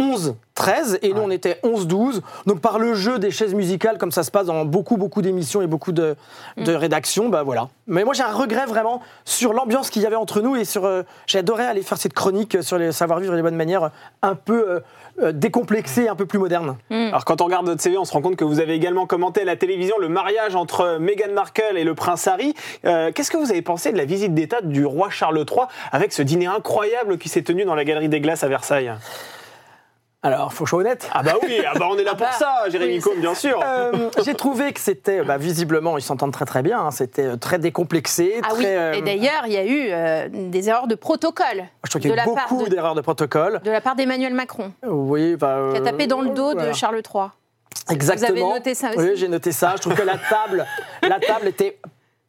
11-13 0.58 0.98
et 1.02 1.12
nous 1.12 1.20
on 1.22 1.30
était 1.30 1.58
11-12. 1.64 2.20
Donc 2.46 2.60
par 2.60 2.78
le 2.78 2.94
jeu 2.94 3.18
des 3.18 3.30
chaises 3.30 3.54
musicales, 3.54 3.98
comme 3.98 4.12
ça 4.12 4.22
se 4.22 4.30
passe 4.30 4.46
dans 4.46 4.64
beaucoup 4.64 4.96
beaucoup 4.96 5.22
d'émissions 5.22 5.62
et 5.62 5.66
beaucoup 5.66 5.92
de, 5.92 6.16
de 6.56 6.72
Mm. 6.72 6.76
rédactions, 6.76 7.28
bah 7.28 7.42
voilà. 7.42 7.68
Mais 7.86 8.04
moi 8.04 8.14
j'ai 8.14 8.22
un 8.22 8.32
regret 8.32 8.66
vraiment 8.66 9.00
sur 9.24 9.52
l'ambiance 9.52 9.90
qu'il 9.90 10.02
y 10.02 10.06
avait 10.06 10.16
entre 10.16 10.40
nous 10.40 10.56
et 10.56 10.64
sur. 10.64 10.84
euh, 10.84 11.02
j'ai 11.26 11.38
adoré 11.38 11.64
aller 11.64 11.82
faire 11.82 11.98
cette 11.98 12.12
chronique 12.14 12.62
sur 12.62 12.78
les 12.78 12.92
savoir-vivre 12.92 13.32
et 13.32 13.36
les 13.36 13.42
bonnes 13.42 13.56
manières 13.56 13.90
un 14.22 14.34
peu 14.34 14.68
euh, 14.68 14.80
euh, 15.22 15.32
décomplexée, 15.32 16.08
un 16.08 16.14
peu 16.16 16.26
plus 16.26 16.38
moderne. 16.38 16.76
Alors 16.90 17.24
quand 17.24 17.40
on 17.40 17.44
regarde 17.46 17.66
votre 17.66 17.80
CV, 17.82 17.98
on 17.98 18.04
se 18.04 18.12
rend 18.12 18.22
compte 18.22 18.36
que 18.36 18.44
vous 18.44 18.60
avez 18.60 18.74
également 18.74 19.06
commenté 19.06 19.42
à 19.42 19.44
la 19.44 19.56
télévision 19.56 19.96
le 19.98 20.08
mariage 20.08 20.54
entre 20.56 20.98
Meghan 20.98 21.32
Markle 21.34 21.76
et 21.76 21.84
le 21.84 21.94
prince 21.94 22.26
Harry. 22.26 22.54
Euh, 22.84 23.10
Qu'est-ce 23.12 23.30
que 23.30 23.36
vous 23.36 23.50
avez 23.50 23.62
pensé 23.62 23.92
de 23.92 23.96
la 23.96 24.04
visite 24.04 24.34
d'État 24.34 24.60
du 24.62 24.84
roi 24.86 25.10
Charles 25.10 25.38
III 25.38 25.66
avec 25.92 26.12
ce 26.12 26.22
dîner 26.22 26.46
incroyable 26.46 27.18
qui 27.18 27.28
s'est 27.28 27.42
tenu 27.42 27.64
dans 27.64 27.74
la 27.74 27.84
Galerie 27.84 28.08
des 28.08 28.20
Glaces 28.20 28.44
à 28.44 28.48
Versailles? 28.48 28.92
Alors 30.24 30.52
faut 30.54 30.64
que 30.64 30.68
je 30.68 30.70
sois 30.70 30.80
honnête. 30.80 31.08
Ah 31.12 31.22
bah 31.22 31.34
oui, 31.42 31.60
ah 31.66 31.78
bah 31.78 31.86
on 31.90 31.98
est 31.98 32.02
là 32.02 32.12
pour 32.14 32.26
bah, 32.26 32.32
ça, 32.32 32.64
Jérémy 32.70 32.94
oui, 32.94 33.00
Combe, 33.00 33.18
bien 33.20 33.34
sûr. 33.34 33.60
Euh, 33.62 34.08
j'ai 34.24 34.34
trouvé 34.34 34.72
que 34.72 34.80
c'était, 34.80 35.22
bah, 35.22 35.36
visiblement, 35.36 35.98
ils 35.98 36.02
s'entendent 36.02 36.32
très 36.32 36.46
très 36.46 36.62
bien. 36.62 36.80
hein. 36.80 36.90
C'était 36.90 37.26
euh, 37.26 37.36
très 37.36 37.58
décomplexé, 37.58 38.40
Ah 38.42 38.48
très. 38.48 38.58
oui, 38.58 38.64
euh, 38.66 38.92
et 38.94 39.02
d'ailleurs, 39.02 39.42
il 39.46 39.52
y 39.52 39.56
a 39.58 39.64
eu 39.64 39.88
euh, 39.90 40.28
des 40.32 40.68
erreurs 40.70 40.86
de 40.86 40.94
protocole 40.94 41.64
je 41.84 41.90
trouve 41.90 42.00
qu'il 42.00 42.10
y 42.10 42.12
a 42.12 42.16
eu 42.16 42.18
la 42.18 42.24
part 42.24 42.48
beaucoup 42.48 42.64
de- 42.64 42.70
d'erreurs 42.70 42.94
de 42.94 43.02
protocole. 43.02 43.60
de 43.62 43.70
la 43.70 43.80
part 43.82 43.94
d'Emmanuel 43.96 44.32
Macron, 44.34 44.72
Oui, 44.86 45.36
bah, 45.36 45.68
qui 45.72 45.78
a 45.78 45.82
tapé 45.82 46.06
dans 46.06 46.22
le 46.22 46.30
dos 46.30 46.52
voilà. 46.54 46.68
de 46.70 46.72
Charles 46.72 47.02
III. 47.14 47.24
Exactement. 47.90 48.38
Vous 48.38 48.44
avez 48.46 48.54
noté 48.60 48.74
ça 48.74 48.88
aussi 48.90 48.98
Oui, 48.98 49.10
j'ai 49.16 49.28
noté 49.28 49.52
ça. 49.52 49.74
Je 49.76 49.82
trouve 49.82 49.94
que 49.94 50.02
la 50.02 50.16
table, 50.16 50.64
la 51.02 51.20
table 51.20 51.48
était 51.48 51.78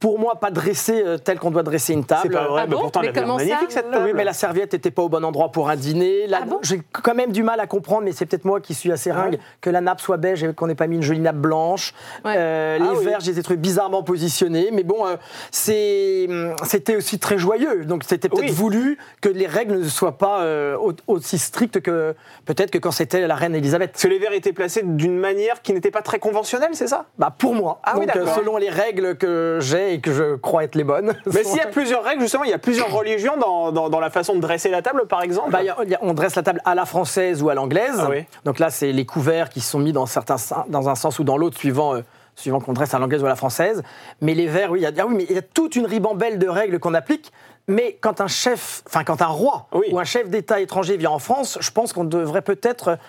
pour 0.05 0.19
moi 0.19 0.35
pas 0.39 0.51
dressée 0.51 1.01
euh, 1.03 1.17
telle 1.17 1.39
qu'on 1.39 1.50
doit 1.50 1.63
dresser 1.63 1.93
une 1.93 2.05
table. 2.05 2.21
C'est 2.24 2.29
pas 2.29 2.47
vrai, 2.47 2.62
Ah 2.63 2.67
mais 2.67 2.75
bon 2.75 2.81
pourtant 2.81 3.00
Mais 3.01 3.07
elle 3.07 3.17
a 3.17 3.21
l'air 3.25 3.35
magnifique 3.38 3.71
cette 3.71 3.89
table. 3.89 4.05
Oui, 4.05 4.12
mais 4.13 4.24
la 4.24 4.33
serviette 4.33 4.74
n'était 4.74 4.91
pas 4.91 5.01
au 5.01 5.09
bon 5.09 5.25
endroit 5.25 5.51
pour 5.51 5.67
un 5.67 5.75
dîner. 5.75 6.27
La- 6.27 6.41
Ah 6.43 6.45
bon 6.45 6.59
J'ai 6.62 6.79
quand 6.91 7.15
même 7.15 7.31
du 7.31 7.41
mal 7.41 7.59
à 7.59 7.65
comprendre, 7.65 8.03
mais 8.03 8.12
c'est 8.12 8.27
peut-être 8.27 8.45
moi 8.45 8.62
qui 8.62 8.75
suis 8.75 8.91
assez 8.91 9.12
ringue, 9.12 9.33
Ouais. 9.33 9.39
que 9.62 9.71
la 9.71 9.81
nappe 9.81 10.00
soit 10.01 10.17
beige 10.17 10.43
et 10.43 10.53
qu'on 10.53 10.67
n'ait 10.67 10.75
pas 10.75 10.85
mis 10.85 10.97
une 10.97 11.01
jolie 11.01 11.21
nappe 11.21 11.38
blanche. 11.38 11.95
Ouais. 12.24 12.35
Euh, 12.38 12.77
Ah 12.79 12.83
les 12.91 13.00
oui. 13.00 13.05
verres, 13.05 13.19
je 13.19 13.31
les 13.31 13.39
ai 13.39 13.41
trouvés 13.41 13.57
bizarrement 13.57 14.03
positionnés. 14.03 14.69
Mais 14.71 14.83
bon, 14.83 15.07
euh, 15.07 15.15
c'est, 15.50 16.27
c'était 16.65 16.95
aussi 16.95 17.17
très 17.17 17.39
joyeux. 17.39 17.83
Donc 17.85 18.03
c'était 18.07 18.29
peut-être 18.29 18.43
Oui. 18.43 18.51
voulu 18.51 19.00
que 19.21 19.29
les 19.29 19.47
règles 19.47 19.79
ne 19.79 19.88
soient 19.89 20.19
pas 20.19 20.41
euh, 20.41 20.77
au- 20.77 20.93
aussi 21.07 21.39
strictes 21.39 21.79
que 21.81 22.13
peut-être 22.45 22.69
que 22.69 22.77
quand 22.77 22.91
c'était 22.91 23.25
la 23.25 23.33
reine 23.35 23.55
Elisabeth. 23.55 23.93
Parce 23.93 24.03
que 24.03 24.07
les 24.09 24.19
verres 24.19 24.33
étaient 24.33 24.53
placés 24.53 24.83
d'une 24.83 25.17
manière 25.17 25.63
qui 25.63 25.74
n'était 25.74 25.89
pas 25.89 26.03
très 26.03 26.19
conventionnelle, 26.19 26.69
c'est 26.74 26.88
ça? 26.88 27.05
Bah 27.17 27.33
pour 27.35 27.55
moi. 27.55 27.79
Ah 27.83 27.95
oui, 27.97 28.05
Donc, 28.05 28.15
euh, 28.17 28.25
selon 28.35 28.57
les 28.57 28.69
règles 28.69 29.15
que 29.17 29.57
j'ai 29.62 29.95
et 29.96 30.00
que 30.00 30.14
je 30.14 30.36
crois 30.36 30.64
être 30.64 30.75
les 30.75 30.84
bonnes. 30.84 31.16
Mais 31.34 31.44
s'il 31.44 31.58
y 31.58 31.62
a 31.62 31.68
plusieurs 31.68 32.04
règles, 32.04 32.22
justement, 32.22 32.44
il 32.44 32.50
y 32.50 32.54
a 32.54 32.58
plusieurs 32.60 32.92
religions 32.92 33.38
dans, 33.38 33.72
dans- 33.72 33.90
dans 33.90 34.00
la 34.00 34.10
façon 34.10 34.36
de 34.36 34.40
dresser 34.42 34.70
la 34.70 34.82
table, 34.82 35.08
par 35.08 35.22
exemple 35.24 35.52
Bah, 35.52 35.60
il 35.64 35.66
y 35.66 35.70
a- 35.70 35.78
il 35.84 35.90
y 35.90 35.96
a- 35.96 36.00
on 36.02 36.14
dresse 36.14 36.36
la 36.36 36.44
table 36.44 36.62
à 36.66 36.75
la 36.75 36.86
française 36.86 37.42
ou 37.42 37.50
à 37.50 37.54
l'anglaise. 37.56 37.98
Ah 38.00 38.08
oui. 38.10 38.25
Donc 38.44 38.60
là, 38.60 38.70
c'est 38.70 38.92
les 38.92 39.06
couverts 39.06 39.50
qui 39.50 39.62
sont 39.62 39.80
mis 39.80 39.94
dans, 39.94 40.06
certains, 40.06 40.36
dans 40.70 40.90
un 40.90 40.96
sens 40.96 41.20
ou 41.20 41.24
dans 41.24 41.38
l'autre, 41.38 41.58
suivant, 41.58 41.96
euh, 41.96 42.02
suivant 42.36 42.60
qu'on 42.60 42.74
dresse 42.74 42.94
à 42.94 43.00
l'anglaise 43.00 43.24
ou 43.24 43.25
à 43.25 43.30
la 43.30 43.36
française. 43.36 43.82
Mais 44.22 44.34
les 44.34 44.48
verres, 44.48 44.72
oui, 44.72 44.80
il 44.80 44.84
y 44.84 44.86
a, 44.86 44.92
ah 45.00 45.06
oui, 45.08 45.16
mais 45.16 45.25
il 45.30 45.36
y 45.36 45.40
a 45.40 45.42
toute 45.42 45.75
une 45.75 45.86
ribambelle 45.86 46.38
de 46.38 46.48
règles 46.48 46.80
qu'on 46.80 46.94
applique. 46.94 47.32
Mais 47.68 47.98
quand 48.00 48.22
un 48.22 48.28
chef, 48.28 48.84
enfin 48.88 49.04
quand 49.04 49.24
un 49.24 49.28
roi 49.28 49.68
Oui. 49.74 49.88
ou 49.92 49.98
un 50.00 50.04
chef 50.04 50.30
d'État 50.30 50.60
étranger 50.60 50.98
vient 50.98 51.10
en 51.10 51.18
France, 51.20 51.58
je 51.62 51.72
pense 51.72 51.94
qu'on 51.94 52.04
devrait 52.04 52.44
peut-être 52.44 53.00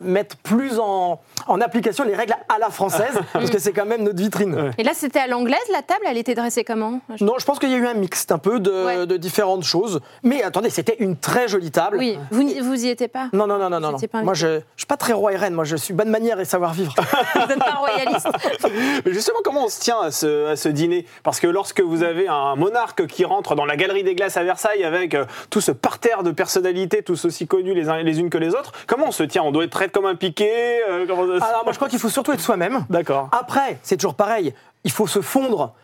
mettre 0.00 0.36
plus 0.38 0.78
en, 0.78 1.20
en 1.46 1.60
application 1.60 2.04
les 2.04 2.14
règles 2.14 2.34
à 2.48 2.58
la 2.58 2.70
française, 2.70 3.18
parce 3.32 3.50
que 3.50 3.58
c'est 3.58 3.72
quand 3.72 3.86
même 3.86 4.02
notre 4.02 4.18
vitrine. 4.20 4.72
Et 4.78 4.82
là, 4.82 4.92
c'était 4.94 5.18
à 5.20 5.26
l'anglaise, 5.26 5.58
la 5.72 5.82
table, 5.82 6.00
elle 6.06 6.18
était 6.18 6.34
dressée 6.34 6.64
comment 6.64 7.00
Non, 7.20 7.34
je 7.38 7.44
pense 7.44 7.58
qu'il 7.58 7.70
y 7.70 7.74
a 7.74 7.78
eu 7.78 7.86
un 7.86 7.94
mixte 7.94 8.32
un 8.32 8.38
peu 8.38 8.60
de, 8.60 8.70
Ouais. 8.84 9.06
de 9.06 9.16
différentes 9.16 9.64
choses. 9.64 10.00
Mais 10.22 10.42
attendez, 10.42 10.70
c'était 10.70 10.96
une 11.00 11.16
très 11.16 11.48
jolie 11.48 11.70
table. 11.70 11.98
Oui, 11.98 12.18
vous, 12.30 12.42
n'y- 12.42 12.60
vous 12.60 12.84
y 12.84 12.88
étiez 12.88 13.08
pas 13.08 13.28
Non, 13.32 13.46
non, 13.46 13.58
non, 13.58 13.68
non, 13.68 13.80
non. 13.80 13.96
Pas 14.10 14.22
Moi, 14.22 14.34
je, 14.34 14.60
je 14.76 14.80
suis 14.80 14.86
pas 14.86 14.96
très 14.96 15.12
roi 15.12 15.32
et 15.32 15.36
reine. 15.36 15.54
Moi, 15.54 15.64
je 15.64 15.76
suis 15.76 15.92
bonne 15.94 16.08
manière 16.10 16.40
et 16.40 16.44
savoir-vivre. 16.44 16.94
Vous 17.34 17.46
n'êtes 17.46 17.58
pas 17.58 17.72
royaliste 17.74 18.28
Mais 19.04 19.12
justement, 19.12 19.38
comment 19.44 19.64
on 19.66 19.68
se 19.68 19.80
tient 19.80 20.00
à 20.00 20.10
ce, 20.10 20.46
à 20.48 20.56
ce 20.56 20.68
dîner? 20.68 21.06
Parce 21.22 21.40
que 21.40 21.46
lorsque 21.46 21.80
vous 21.80 22.02
avez 22.02 22.28
un 22.28 22.56
monarque 22.56 23.06
qui 23.06 23.24
rentre 23.24 23.54
dans 23.54 23.64
la 23.66 23.76
galerie 23.76 24.02
des 24.04 24.14
glaces 24.14 24.36
à 24.36 24.42
Versailles 24.44 24.84
avec 24.84 25.14
euh, 25.14 25.24
tout 25.50 25.60
ce 25.60 25.72
parterre 25.72 26.22
de 26.22 26.30
personnalités, 26.30 27.02
tous 27.02 27.24
aussi 27.24 27.46
connus 27.46 27.74
les, 27.74 27.88
uns, 27.88 28.02
les 28.02 28.20
unes 28.20 28.30
que 28.30 28.38
les 28.38 28.54
autres, 28.54 28.72
comment 28.86 29.06
on 29.08 29.12
se 29.12 29.22
tient? 29.22 29.42
On 29.42 29.52
doit 29.52 29.64
être 29.64 29.70
comme 29.92 30.06
un 30.06 30.14
piqué 30.14 30.50
euh, 30.88 31.06
ça 31.38 31.46
Alors, 31.46 31.64
moi, 31.64 31.72
je 31.72 31.76
crois 31.78 31.88
qu'il 31.88 31.98
faut 31.98 32.08
surtout 32.08 32.32
être 32.32 32.40
soi-même. 32.40 32.84
D'accord. 32.90 33.28
Après, 33.32 33.78
c'est 33.82 33.96
toujours 33.96 34.14
pareil. 34.14 34.54
Il 34.84 34.90
faut 34.90 35.06
se 35.06 35.20
fondre 35.20 35.74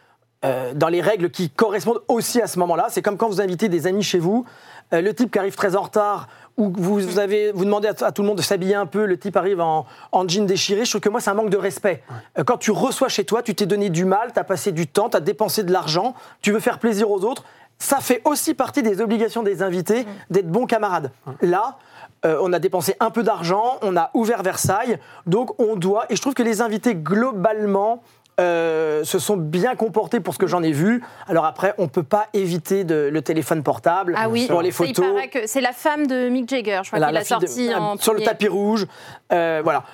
euh, 0.44 0.72
dans 0.74 0.88
les 0.88 1.00
règles 1.00 1.30
qui 1.30 1.50
correspondent 1.50 2.02
aussi 2.08 2.40
à 2.40 2.46
ce 2.46 2.58
moment-là. 2.60 2.86
C'est 2.90 3.02
comme 3.02 3.16
quand 3.16 3.28
vous 3.28 3.40
invitez 3.40 3.68
des 3.68 3.86
amis 3.86 4.02
chez 4.02 4.18
vous. 4.18 4.44
euh, 4.92 5.00
le 5.00 5.14
type 5.14 5.30
qui 5.32 5.38
arrive 5.38 5.56
très 5.56 5.76
en 5.76 5.82
retard, 5.82 6.28
ou 6.56 6.72
vous, 6.76 7.00
vous 7.00 7.18
avez, 7.18 7.52
vous 7.52 7.64
demandez 7.64 7.88
à, 7.88 8.06
à 8.06 8.12
tout 8.12 8.22
le 8.22 8.28
monde 8.28 8.38
de 8.38 8.42
s'habiller 8.42 8.74
un 8.74 8.86
peu, 8.86 9.04
le 9.04 9.18
type 9.18 9.36
arrive 9.36 9.60
en, 9.60 9.84
en 10.12 10.26
jean 10.28 10.46
déchiré. 10.46 10.84
Je 10.84 10.90
trouve 10.90 11.00
que 11.02 11.08
moi, 11.10 11.20
c'est 11.20 11.30
un 11.30 11.34
manque 11.34 11.50
de 11.50 11.56
respect. 11.58 12.02
Quand 12.46 12.56
tu 12.56 12.70
reçois 12.70 13.08
chez 13.08 13.24
toi, 13.24 13.42
tu 13.42 13.54
t'es 13.54 13.66
donné 13.66 13.90
du 13.90 14.04
mal, 14.06 14.32
tu 14.32 14.38
as 14.38 14.44
passé 14.44 14.72
du 14.72 14.86
temps, 14.86 15.10
tu 15.10 15.16
as 15.18 15.20
dépensé 15.20 15.64
de 15.64 15.72
l'argent, 15.72 16.14
tu 16.40 16.52
veux 16.52 16.60
faire 16.60 16.78
plaisir 16.78 17.10
aux 17.10 17.24
autres. 17.24 17.44
Ça 17.78 17.98
fait 18.00 18.22
aussi 18.24 18.54
partie 18.54 18.82
des 18.82 19.02
obligations 19.02 19.42
des 19.42 19.62
invités 19.62 20.06
d'être 20.30 20.48
bons 20.50 20.64
camarades. 20.64 21.10
Là, 21.42 21.76
euh, 22.26 22.38
on 22.42 22.52
a 22.52 22.58
dépensé 22.58 22.94
un 23.00 23.10
peu 23.10 23.22
d'argent, 23.22 23.78
on 23.82 23.96
a 23.96 24.10
ouvert 24.12 24.42
Versailles, 24.42 24.98
donc 25.26 25.58
on 25.60 25.76
doit. 25.76 26.04
Et 26.10 26.16
je 26.16 26.20
trouve 26.20 26.34
que 26.34 26.42
les 26.42 26.60
invités 26.60 26.94
globalement 26.94 28.02
euh, 28.38 29.02
se 29.02 29.18
sont 29.18 29.38
bien 29.38 29.76
comportés 29.76 30.20
pour 30.20 30.34
ce 30.34 30.38
que 30.38 30.46
j'en 30.46 30.62
ai 30.62 30.70
vu. 30.72 31.02
Alors 31.26 31.46
après, 31.46 31.72
on 31.78 31.88
peut 31.88 32.02
pas 32.02 32.26
éviter 32.34 32.84
de- 32.84 33.08
le 33.10 33.22
téléphone 33.22 33.62
portable 33.62 34.14
Ah 34.18 34.28
oui, 34.28 34.46
pour 34.46 34.60
les 34.60 34.72
photos. 34.72 35.06
paraît 35.14 35.28
que 35.28 35.46
c'est 35.46 35.62
la 35.62 35.72
femme 35.72 36.06
de 36.06 36.28
Mick 36.28 36.46
Jagger, 36.50 36.80
je 36.84 36.90
crois 36.90 36.98
qu'il 37.06 37.14
la 37.14 37.20
de- 37.22 37.26
sorti 37.26 37.74
en 37.74 37.96
sur 37.96 38.12
le 38.12 38.20
tapis 38.20 38.48
rouge. 38.48 38.86
Euh, 39.32 39.62
voilà. 39.64 39.84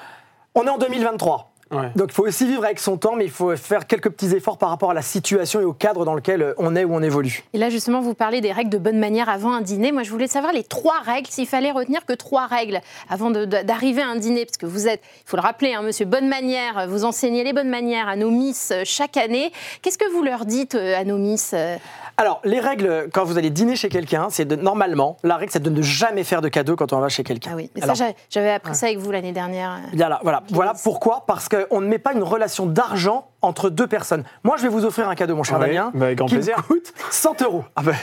On 0.56 0.64
est 0.66 0.70
en 0.70 0.76
2023. 0.78 1.51
Ouais. 1.72 1.90
Donc 1.96 2.08
il 2.10 2.14
faut 2.14 2.26
aussi 2.26 2.46
vivre 2.46 2.64
avec 2.64 2.78
son 2.78 2.96
temps, 2.96 3.14
mais 3.16 3.24
il 3.24 3.30
faut 3.30 3.56
faire 3.56 3.86
quelques 3.86 4.10
petits 4.10 4.34
efforts 4.34 4.58
par 4.58 4.68
rapport 4.68 4.90
à 4.90 4.94
la 4.94 5.02
situation 5.02 5.60
et 5.60 5.64
au 5.64 5.72
cadre 5.72 6.04
dans 6.04 6.14
lequel 6.14 6.42
euh, 6.42 6.54
on 6.58 6.76
est 6.76 6.84
ou 6.84 6.94
on 6.94 7.02
évolue. 7.02 7.44
Et 7.54 7.58
là, 7.58 7.70
justement, 7.70 8.00
vous 8.00 8.14
parlez 8.14 8.40
des 8.40 8.52
règles 8.52 8.70
de 8.70 8.78
bonne 8.78 8.98
manière 8.98 9.28
avant 9.28 9.52
un 9.52 9.60
dîner. 9.62 9.90
Moi, 9.92 10.02
je 10.02 10.10
voulais 10.10 10.26
savoir 10.26 10.52
les 10.52 10.64
trois 10.64 11.00
règles, 11.04 11.28
s'il 11.28 11.46
fallait 11.46 11.70
retenir 11.70 12.04
que 12.04 12.12
trois 12.12 12.46
règles 12.46 12.80
avant 13.08 13.30
d'arriver 13.30 14.02
à 14.02 14.08
un 14.08 14.16
dîner. 14.16 14.44
Parce 14.44 14.56
que 14.58 14.66
vous 14.66 14.86
êtes, 14.88 15.00
il 15.24 15.28
faut 15.30 15.36
le 15.36 15.42
rappeler, 15.42 15.74
hein, 15.74 15.82
monsieur 15.82 16.04
Bonne 16.04 16.28
Manière, 16.28 16.86
vous 16.88 17.04
enseignez 17.04 17.44
les 17.44 17.52
bonnes 17.52 17.70
manières 17.70 18.08
à 18.08 18.16
nos 18.16 18.30
Miss 18.30 18.70
euh, 18.72 18.82
chaque 18.84 19.16
année. 19.16 19.52
Qu'est-ce 19.82 19.98
que 19.98 20.10
vous 20.12 20.22
leur 20.22 20.44
dites 20.44 20.74
euh, 20.74 20.98
à 21.00 21.04
nos 21.04 21.16
Miss 21.18 21.52
euh? 21.54 21.76
Alors, 22.18 22.40
les 22.44 22.60
règles, 22.60 23.08
quand 23.12 23.24
vous 23.24 23.38
allez 23.38 23.48
dîner 23.50 23.74
chez 23.74 23.88
quelqu'un, 23.88 24.28
c'est 24.30 24.44
de, 24.44 24.54
normalement, 24.54 25.16
la 25.24 25.36
règle, 25.36 25.50
c'est 25.52 25.62
de 25.62 25.70
ne 25.70 25.80
jamais 25.80 26.24
faire 26.24 26.42
de 26.42 26.48
cadeaux 26.48 26.76
quand 26.76 26.92
on 26.92 26.98
va 27.00 27.08
chez 27.08 27.24
quelqu'un. 27.24 27.50
Ah 27.54 27.56
oui, 27.56 27.70
mais 27.74 27.82
Alors, 27.82 27.96
ça, 27.96 28.08
j'a- 28.08 28.14
j'avais 28.28 28.50
appris 28.50 28.74
ça 28.74 28.86
avec 28.86 28.98
vous 28.98 29.10
l'année 29.10 29.32
dernière. 29.32 29.78
Bien 29.94 30.10
là, 30.10 30.20
voilà. 30.22 30.42
Voilà 30.50 30.72
Yes. 30.72 30.82
pourquoi 30.82 31.24
Parce 31.26 31.48
qu'on 31.66 31.80
ne 31.80 31.86
met 31.86 31.98
pas 31.98 32.12
une 32.12 32.22
relation 32.22 32.66
d'argent 32.66 33.28
entre 33.42 33.70
deux 33.70 33.86
personnes. 33.86 34.24
Moi, 34.44 34.56
je 34.56 34.62
vais 34.62 34.68
vous 34.68 34.84
offrir 34.84 35.08
un 35.08 35.14
cadeau, 35.14 35.34
mon 35.36 35.42
cher 35.42 35.58
Ouais, 35.58 35.68
Damien, 35.68 35.90
bah, 35.94 36.06
avec 36.06 36.18
grand 36.18 36.26
qui 36.26 36.34
plaisir. 36.34 36.56
me 36.58 36.62
coûte 36.62 36.92
100 37.10 37.42
euros. 37.42 37.64
Ah 37.76 37.82
ben, 37.82 37.94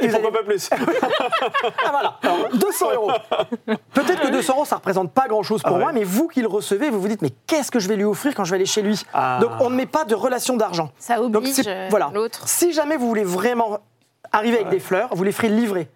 et 0.00 0.08
pourquoi 0.08 0.32
pas 0.32 0.42
plus 0.42 0.70
Ah 1.84 1.90
voilà, 1.90 2.18
Alors, 2.22 2.48
200 2.54 2.92
euros. 2.94 3.10
Peut-être 3.92 4.20
que 4.20 4.28
200 4.30 4.52
euros, 4.54 4.64
ça 4.64 4.76
représente 4.76 5.12
pas 5.12 5.28
grand-chose 5.28 5.62
pour 5.62 5.72
Ah 5.72 5.74
ouais. 5.78 5.82
moi, 5.84 5.92
mais 5.92 6.04
vous 6.04 6.28
qui 6.28 6.40
le 6.42 6.48
recevez, 6.48 6.90
vous 6.90 7.00
vous 7.00 7.08
dites, 7.08 7.22
mais 7.22 7.30
qu'est-ce 7.46 7.70
que 7.70 7.78
je 7.78 7.88
vais 7.88 7.96
lui 7.96 8.04
offrir 8.04 8.34
quand 8.34 8.44
je 8.44 8.50
vais 8.50 8.56
aller 8.56 8.66
chez 8.66 8.82
lui? 8.82 9.02
Ah. 9.12 9.38
Donc, 9.40 9.50
on 9.60 9.70
ne 9.70 9.76
met 9.76 9.86
pas 9.86 10.04
de 10.04 10.14
relation 10.14 10.56
d'argent. 10.56 10.90
Ça 10.98 11.20
oblige 11.22 11.60
euh, 11.66 11.86
voilà. 11.90 12.10
l'autre. 12.14 12.48
Si 12.48 12.72
jamais 12.72 12.96
vous 12.96 13.06
voulez 13.08 13.24
vraiment 13.24 13.78
arriver 14.32 14.56
avec 14.58 14.68
des 14.70 14.80
fleurs, 14.80 15.08
vous 15.12 15.24
les 15.24 15.32
ferez 15.32 15.48
livrer 15.48 15.88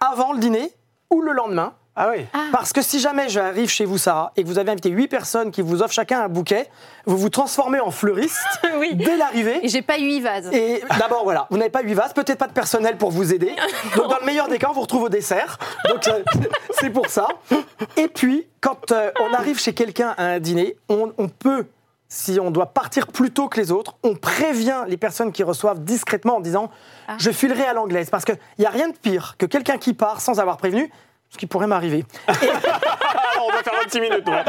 avant 0.00 0.32
le 0.32 0.38
dîner 0.40 0.72
ou 1.10 1.20
le 1.22 1.32
lendemain. 1.32 1.74
Ah 1.94 2.10
oui. 2.10 2.24
Parce 2.52 2.72
que 2.72 2.80
si 2.80 3.00
jamais 3.00 3.28
j'arrive 3.28 3.68
chez 3.68 3.84
vous, 3.84 3.98
Sarah, 3.98 4.32
et 4.36 4.42
que 4.42 4.48
vous 4.48 4.58
avez 4.58 4.70
invité 4.70 4.88
8 4.88 5.08
personnes 5.08 5.50
qui 5.50 5.60
vous 5.60 5.82
offrent 5.82 5.92
chacun 5.92 6.22
un 6.22 6.28
bouquet, 6.28 6.70
vous 7.04 7.18
vous 7.18 7.28
transformez 7.28 7.80
en 7.80 7.90
fleuriste 7.90 8.38
Oui. 8.78 8.94
dès 8.94 9.18
l'arrivée. 9.18 9.60
Et 9.62 9.68
j'ai 9.68 9.82
pas 9.82 9.98
eu 9.98 10.20
vases. 10.22 10.48
Et 10.52 10.82
d'abord, 10.98 11.24
voilà, 11.24 11.46
vous 11.50 11.58
n'avez 11.58 11.68
pas 11.70 11.82
8 11.82 11.92
vases, 11.92 12.12
peut-être 12.14 12.38
pas 12.38 12.46
de 12.46 12.54
personnel 12.54 12.96
pour 12.96 13.10
vous 13.10 13.34
aider. 13.34 13.54
Donc, 13.96 14.08
dans 14.08 14.18
le 14.20 14.24
meilleur 14.24 14.48
des 14.48 14.58
cas, 14.58 14.68
on 14.70 14.72
vous 14.72 14.80
retrouve 14.80 15.02
au 15.02 15.08
dessert. 15.10 15.58
Donc, 15.90 16.08
euh, 16.08 16.22
c'est 16.80 16.88
pour 16.88 17.08
ça. 17.08 17.28
Et 17.98 18.08
puis, 18.08 18.46
quand 18.62 18.90
euh, 18.90 19.10
on 19.20 19.34
arrive 19.34 19.60
chez 19.60 19.74
quelqu'un 19.74 20.14
à 20.16 20.24
un 20.24 20.40
dîner, 20.40 20.76
on, 20.88 21.12
on 21.18 21.28
peut, 21.28 21.66
si 22.08 22.38
on 22.40 22.50
doit 22.50 22.72
partir 22.72 23.06
plus 23.08 23.32
tôt 23.32 23.48
que 23.48 23.60
les 23.60 23.70
autres, 23.70 23.96
on 24.02 24.14
prévient 24.14 24.84
les 24.88 24.96
personnes 24.96 25.30
qui 25.30 25.42
reçoivent 25.42 25.84
discrètement 25.84 26.36
en 26.36 26.40
disant 26.40 26.70
Je 27.18 27.30
filerai 27.30 27.64
à 27.64 27.74
l'anglaise. 27.74 28.08
Parce 28.08 28.24
qu'il 28.24 28.38
n'y 28.58 28.64
a 28.64 28.70
rien 28.70 28.88
de 28.88 28.96
pire 28.96 29.34
que 29.36 29.44
quelqu'un 29.44 29.76
qui 29.76 29.92
part 29.92 30.22
sans 30.22 30.40
avoir 30.40 30.56
prévenu. 30.56 30.90
Ce 31.32 31.38
qui 31.38 31.46
pourrait 31.46 31.66
m'arriver. 31.66 32.04
On 32.28 33.50
va 33.50 33.62
faire 33.62 33.72
26 33.84 34.00
minutes. 34.00 34.28
ouais. 34.28 34.44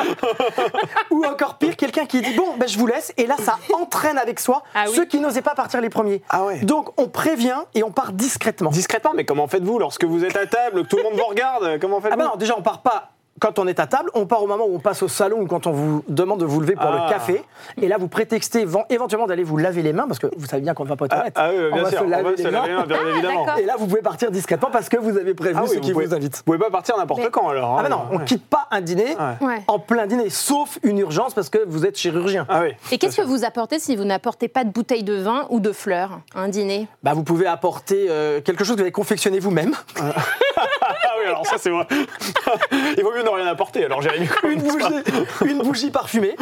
Ou 1.12 1.24
encore 1.26 1.58
pire, 1.58 1.76
quelqu'un 1.78 2.06
qui 2.06 2.22
dit 2.22 2.34
bon, 2.36 2.56
ben, 2.58 2.67
je 2.67 2.78
vous 2.78 2.86
laisse, 2.88 3.13
et 3.17 3.26
là 3.26 3.36
ça 3.39 3.58
entraîne 3.74 4.17
avec 4.17 4.39
soi 4.39 4.63
Ah 4.76 4.84
oui. 4.88 4.96
ceux 4.96 5.06
qui 5.06 5.19
n'osaient 5.19 5.41
pas 5.41 5.56
partir 5.56 5.80
les 5.82 5.89
premiers. 5.89 6.22
Ah 6.30 6.43
ouais. 6.43 6.60
Donc 6.60 6.89
on 7.00 7.08
prévient 7.08 7.58
et 7.74 7.84
on 7.84 7.91
part 7.91 8.12
discrètement. 8.12 8.69
Discrètement, 8.69 9.13
mais 9.15 9.24
comment 9.24 9.48
faites-vous 9.48 9.80
lorsque 9.80 10.04
vous 10.04 10.26
êtes 10.26 10.36
à 10.36 10.46
table, 10.46 10.84
que 10.84 10.88
tout 10.89 10.98
le 10.98 11.04
monde 11.04 11.13
vous 11.15 11.26
regarde? 11.26 11.80
Comment 11.80 12.02
faites-vous? 12.02 12.13
Ah 12.19 12.24
ben 12.24 12.30
non, 12.32 12.36
déjà 12.36 12.56
on 12.58 12.62
part 12.62 12.82
pas 12.82 13.12
quand 13.39 13.60
on 13.60 13.67
est 13.67 13.80
à 13.80 13.88
table, 13.88 14.10
on 14.13 14.26
part 14.26 14.41
au 14.43 14.48
moment 14.48 14.65
où 14.67 14.76
on 14.76 14.80
passe 14.80 15.02
au 15.04 15.08
salon 15.08 15.41
ou 15.41 15.48
quand 15.48 15.67
on 15.67 15.72
vous 15.72 16.04
demande 16.08 16.39
de 16.39 16.46
vous 16.46 16.60
lever 16.62 16.76
pour 16.76 16.86
Ah. 16.91 17.06
le 17.08 17.12
café. 17.13 17.43
Et 17.82 17.88
là, 17.88 17.98
vous 17.98 18.08
prétextez 18.08 18.65
éven- 18.65 18.86
éventuellement 18.89 19.28
d'aller 19.28 19.43
vous 19.43 19.58
laver 19.58 19.82
les 19.82 19.91
mains 19.93 20.06
parce 20.08 20.19
que 20.19 20.28
vous 20.38 20.46
savez 20.46 20.62
bien 20.62 20.74
qu'on 20.74 20.84
ne 20.84 20.89
va 20.89 20.96
pas 20.96 21.06
aux 21.06 21.08
Ah, 21.12 21.15
toilettes. 21.15 21.34
ah 21.36 21.50
oui, 21.52 21.58
on 21.72 21.76
va 21.84 21.89
sûr, 21.89 22.00
se 22.00 22.04
on 22.04 22.08
laver 22.08 22.24
va 22.24 22.32
les 22.32 22.38
se 22.38 22.48
laver 22.48 22.67
les 22.69 22.74
mains. 22.76 22.86
bien 22.86 22.98
évidemment. 23.13 23.46
d'accord. 23.46 23.60
Et 23.60 23.65
là, 23.65 23.76
vous 23.78 23.88
pouvez 23.88 24.02
partir 24.02 24.32
discrètement 24.32 24.69
parce 24.72 24.88
que 24.88 24.98
vous 24.98 25.17
avez 25.17 25.34
prévenu 25.34 25.60
Ah 25.60 25.63
oui, 25.63 25.69
ceux 25.69 25.76
vous 25.76 25.82
qui 25.82 25.91
pouvez- 25.93 26.06
vous 26.06 26.13
invitent. 26.13 26.38
Vous 26.38 26.43
pouvez 26.43 26.58
pas 26.58 26.69
partir 26.69 26.98
n'importe 26.98 27.22
Mais- 27.22 27.30
quand 27.32 27.50
alors. 27.50 27.76
Ah 27.78 27.80
hein. 27.80 27.84
ben 27.84 27.89
non, 27.89 28.02
on 28.12 28.17
Ouais. 28.19 28.26
quitte 28.26 28.46
pas 28.46 28.67
un 28.72 28.82
dîner 28.82 29.15
Ouais. 29.41 29.62
En 29.67 29.80
plein 29.80 30.06
dîner, 30.08 30.30
sauf 30.30 30.78
une 30.84 31.00
urgence 31.00 31.34
parce 31.34 31.50
que 31.50 31.58
vous 31.65 31.86
êtes 31.86 31.98
chirurgien. 31.98 32.46
Ah 32.50 32.62
oui. 32.62 32.69
Et 32.91 32.98
qu'est-ce 32.98 33.17
que 33.17 33.26
vous 33.26 33.43
apportez 33.43 33.80
si 33.80 33.96
vous 33.96 34.04
n'apportez 34.06 34.48
pas 34.48 34.63
de 34.63 34.69
bouteille 34.72 35.04
de 35.04 35.15
vin 35.15 35.48
ou 35.50 35.60
de 35.60 35.72
fleurs 35.72 36.19
à 36.36 36.41
un 36.41 36.48
dîner? 36.50 36.88
Bah, 37.04 37.13
vous 37.13 37.24
pouvez 37.24 37.48
apporter 37.48 38.08
euh, 38.10 38.41
quelque 38.41 38.63
chose 38.63 38.76
que 38.76 38.80
vous 38.80 38.84
avez 38.84 38.91
confectionné 38.91 39.39
vous-même. 39.39 39.74
Ah 41.23 41.27
oui, 41.27 41.29
alors 41.29 41.45
ça 41.47 41.55
c'est 41.57 41.69
vrai. 41.69 41.88
Il 42.97 43.03
vaut 43.03 43.12
mieux 43.13 43.23
ne 43.23 43.29
rien 43.29 43.47
apporter. 43.47 43.86
Alors 43.86 44.01
Jérémy. 44.01 44.27
une, 44.43 44.62
bougie, 44.62 44.86
une 45.45 45.57
bougie 45.59 45.91
parfumée. 45.91 46.36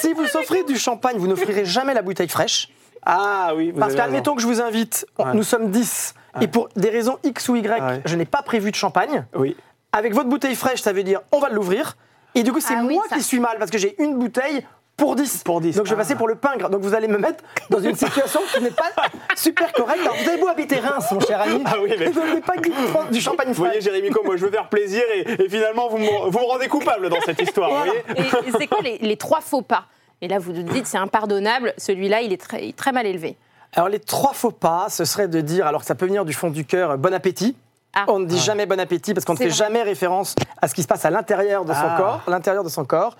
Si 0.00 0.12
vous 0.12 0.24
offrez 0.36 0.64
du 0.64 0.78
champagne, 0.78 1.16
vous 1.18 1.26
n'offrirez 1.26 1.64
jamais 1.64 1.94
la 1.94 2.02
bouteille 2.02 2.28
fraîche. 2.28 2.68
Ah 3.04 3.52
oui. 3.56 3.70
Vous 3.70 3.78
Parce 3.78 3.94
qu'admettons 3.94 4.34
que 4.34 4.42
je 4.42 4.46
vous 4.46 4.60
invite, 4.60 5.06
on- 5.18 5.24
Ouais. 5.26 5.34
nous 5.34 5.42
sommes 5.44 5.70
10, 5.70 6.14
et 6.40 6.48
pour 6.48 6.68
des 6.76 6.90
raisons 6.90 7.18
X 7.24 7.48
ou 7.48 7.56
Y, 7.56 7.80
Ouais. 7.82 8.00
je 8.04 8.16
n'ai 8.16 8.24
pas 8.24 8.42
prévu 8.42 8.70
de 8.70 8.76
champagne. 8.76 9.24
Oui. 9.34 9.56
Avec 9.92 10.12
votre 10.14 10.28
bouteille 10.28 10.56
fraîche, 10.56 10.82
ça 10.82 10.92
veut 10.92 11.02
dire 11.04 11.20
on 11.32 11.38
va 11.38 11.48
l'ouvrir. 11.48 11.96
Et 12.34 12.42
du 12.42 12.52
coup, 12.52 12.60
c'est 12.60 12.74
Ah 12.76 12.82
oui, 12.84 12.94
moi 12.94 13.04
ça- 13.08 13.16
qui 13.16 13.22
suis 13.22 13.40
mal 13.40 13.56
parce 13.58 13.70
que 13.70 13.78
j'ai 13.78 13.94
une 14.02 14.18
bouteille 14.18 14.66
pour 14.96 15.14
10. 15.14 15.42
Pour 15.44 15.60
10, 15.60 15.76
Donc 15.76 15.84
je 15.86 15.90
vais 15.90 15.96
ah. 15.96 15.98
passer 16.02 16.14
pour 16.14 16.26
le 16.28 16.36
pingre. 16.36 16.70
Donc 16.70 16.80
vous 16.80 16.94
allez 16.94 17.06
me 17.08 17.18
mettre 17.18 17.44
dans 17.68 17.80
une 17.80 17.94
situation 17.94 18.40
qui 18.54 18.62
n'est 18.62 18.70
pas 18.70 18.90
super 19.36 19.70
correcte. 19.72 20.00
Alors 20.02 20.16
vous 20.16 20.28
avez 20.28 20.38
beau 20.40 20.48
habiter 20.48 20.78
Reims, 20.78 21.04
mon 21.12 21.20
cher 21.20 21.40
ami. 21.40 21.62
Ah 21.66 21.74
oui, 21.82 21.92
mais- 21.98 22.06
Vous 22.10 22.20
n'avez 22.20 22.40
pas 22.40 22.56
du, 22.56 22.70
du 23.12 23.20
champagne 23.20 23.48
Vous 23.48 23.54
voyez. 23.64 23.80
Jérémy, 23.80 24.08
comme 24.10 24.24
moi 24.24 24.36
je 24.36 24.44
veux 24.46 24.50
faire 24.50 24.68
plaisir 24.68 25.02
et, 25.14 25.20
et 25.44 25.48
finalement 25.48 25.88
vous 25.88 25.98
me, 25.98 26.30
vous 26.30 26.38
me 26.38 26.44
rendez 26.46 26.68
coupable 26.68 27.08
dans 27.10 27.20
cette 27.20 27.40
histoire. 27.42 27.70
vous 27.70 27.76
voyez 27.76 28.02
Et, 28.16 28.48
et 28.48 28.52
c'est 28.58 28.66
quoi 28.66 28.80
les, 28.82 28.98
les 28.98 29.16
trois 29.16 29.40
faux 29.42 29.62
pas? 29.62 29.84
Et 30.22 30.28
là, 30.28 30.38
vous 30.38 30.52
nous 30.52 30.62
dites 30.62 30.86
c'est 30.86 30.96
impardonnable. 30.96 31.74
Celui-là, 31.76 32.22
il 32.22 32.32
est 32.32 32.40
très, 32.40 32.72
très 32.72 32.90
mal 32.92 33.04
élevé. 33.06 33.36
Alors 33.74 33.90
les 33.90 33.98
trois 34.00 34.32
faux 34.32 34.50
pas, 34.50 34.86
ce 34.88 35.04
serait 35.04 35.28
de 35.28 35.42
dire, 35.42 35.66
alors 35.66 35.82
que 35.82 35.86
ça 35.86 35.94
peut 35.94 36.06
venir 36.06 36.24
du 36.24 36.32
fond 36.32 36.48
du 36.48 36.64
cœur, 36.64 36.96
bon 36.96 37.12
appétit. 37.12 37.54
Ah. 37.98 38.04
On 38.08 38.18
ne 38.18 38.26
dit 38.26 38.38
jamais 38.38 38.66
bon 38.66 38.78
appétit 38.78 39.12
parce 39.14 39.24
qu'on 39.24 39.32
ne 39.34 39.38
fait 39.38 39.48
vrai. 39.48 39.54
jamais 39.54 39.82
référence 39.82 40.34
à 40.60 40.68
ce 40.68 40.74
qui 40.74 40.82
se 40.82 40.86
passe 40.86 41.04
à 41.04 41.10
l'intérieur 41.10 41.64
de 41.64 41.72
son 41.72 41.78
Ah. 41.82 41.94
corps, 41.98 42.20
à 42.26 42.30
l'intérieur 42.30 42.62
de 42.64 42.68
son 42.70 42.84
corps. 42.84 43.16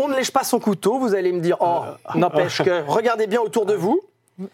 On 0.00 0.08
ne 0.08 0.14
lèche 0.14 0.30
pas 0.30 0.44
son 0.44 0.60
couteau, 0.60 0.98
vous 0.98 1.14
allez 1.14 1.32
me 1.32 1.40
dire, 1.40 1.56
oh, 1.60 1.80
n'empêche 2.14 2.62
que, 2.62 2.84
regardez 2.86 3.26
bien 3.26 3.40
autour 3.40 3.66
de 3.66 3.74
vous. 3.74 4.00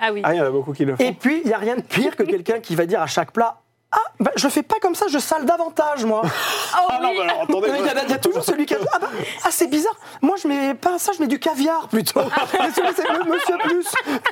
Ah 0.01 0.11
oui. 0.13 0.23
Ah, 0.25 0.33
il 0.35 0.39
y 0.39 0.41
en 0.41 0.47
a 0.47 0.51
beaucoup 0.51 0.73
qui 0.73 0.85
le 0.87 0.97
font. 0.97 1.05
Et 1.05 1.13
puis, 1.13 1.43
il 1.45 1.49
n'y 1.49 1.53
a 1.53 1.59
rien 1.59 1.77
de 1.77 1.83
pire 1.83 2.17
que 2.17 2.23
quelqu'un 2.23 2.61
qui 2.61 2.75
va 2.75 2.87
dire 2.87 3.03
à 3.03 3.07
chaque 3.07 3.33
plat, 3.33 3.57
ah, 3.93 3.99
ben, 4.19 4.31
je 4.35 4.49
fais 4.49 4.63
pas 4.65 4.77
comme 4.83 4.95
ça, 4.97 5.07
je 5.09 5.19
sale 5.19 5.45
davantage, 5.45 6.05
moi. 6.05 6.23
Oh 6.77 6.87
Ah 6.91 6.99
non, 7.01 7.11
oui. 7.11 7.17
mais 7.19 7.31
alors 7.31 7.43
attendez. 7.43 7.69
Il 7.79 7.87
y, 7.87 7.89
a- 7.89 8.03
il 8.05 8.11
y 8.11 8.13
a 8.15 8.19
toujours 8.19 8.43
celui 8.43 8.67
qui 8.67 8.75
a 8.75 8.79
dit, 8.79 8.87
ah, 8.93 8.99
bah, 8.99 9.09
ah, 9.45 9.49
c'est 9.53 9.69
bizarre, 9.69 9.95
moi 10.23 10.35
je 10.43 10.49
mets 10.49 10.75
pas 10.75 10.99
ça, 10.99 11.13
je 11.17 11.21
mets 11.23 11.29
du 11.29 11.39
caviar 11.39 11.87
plutôt. 11.87 12.21
Et 12.55 12.73
celui, 12.75 12.89
c'est 12.97 13.09
le 13.09 13.31
monsieur 13.31 13.57
plus. 13.63 13.87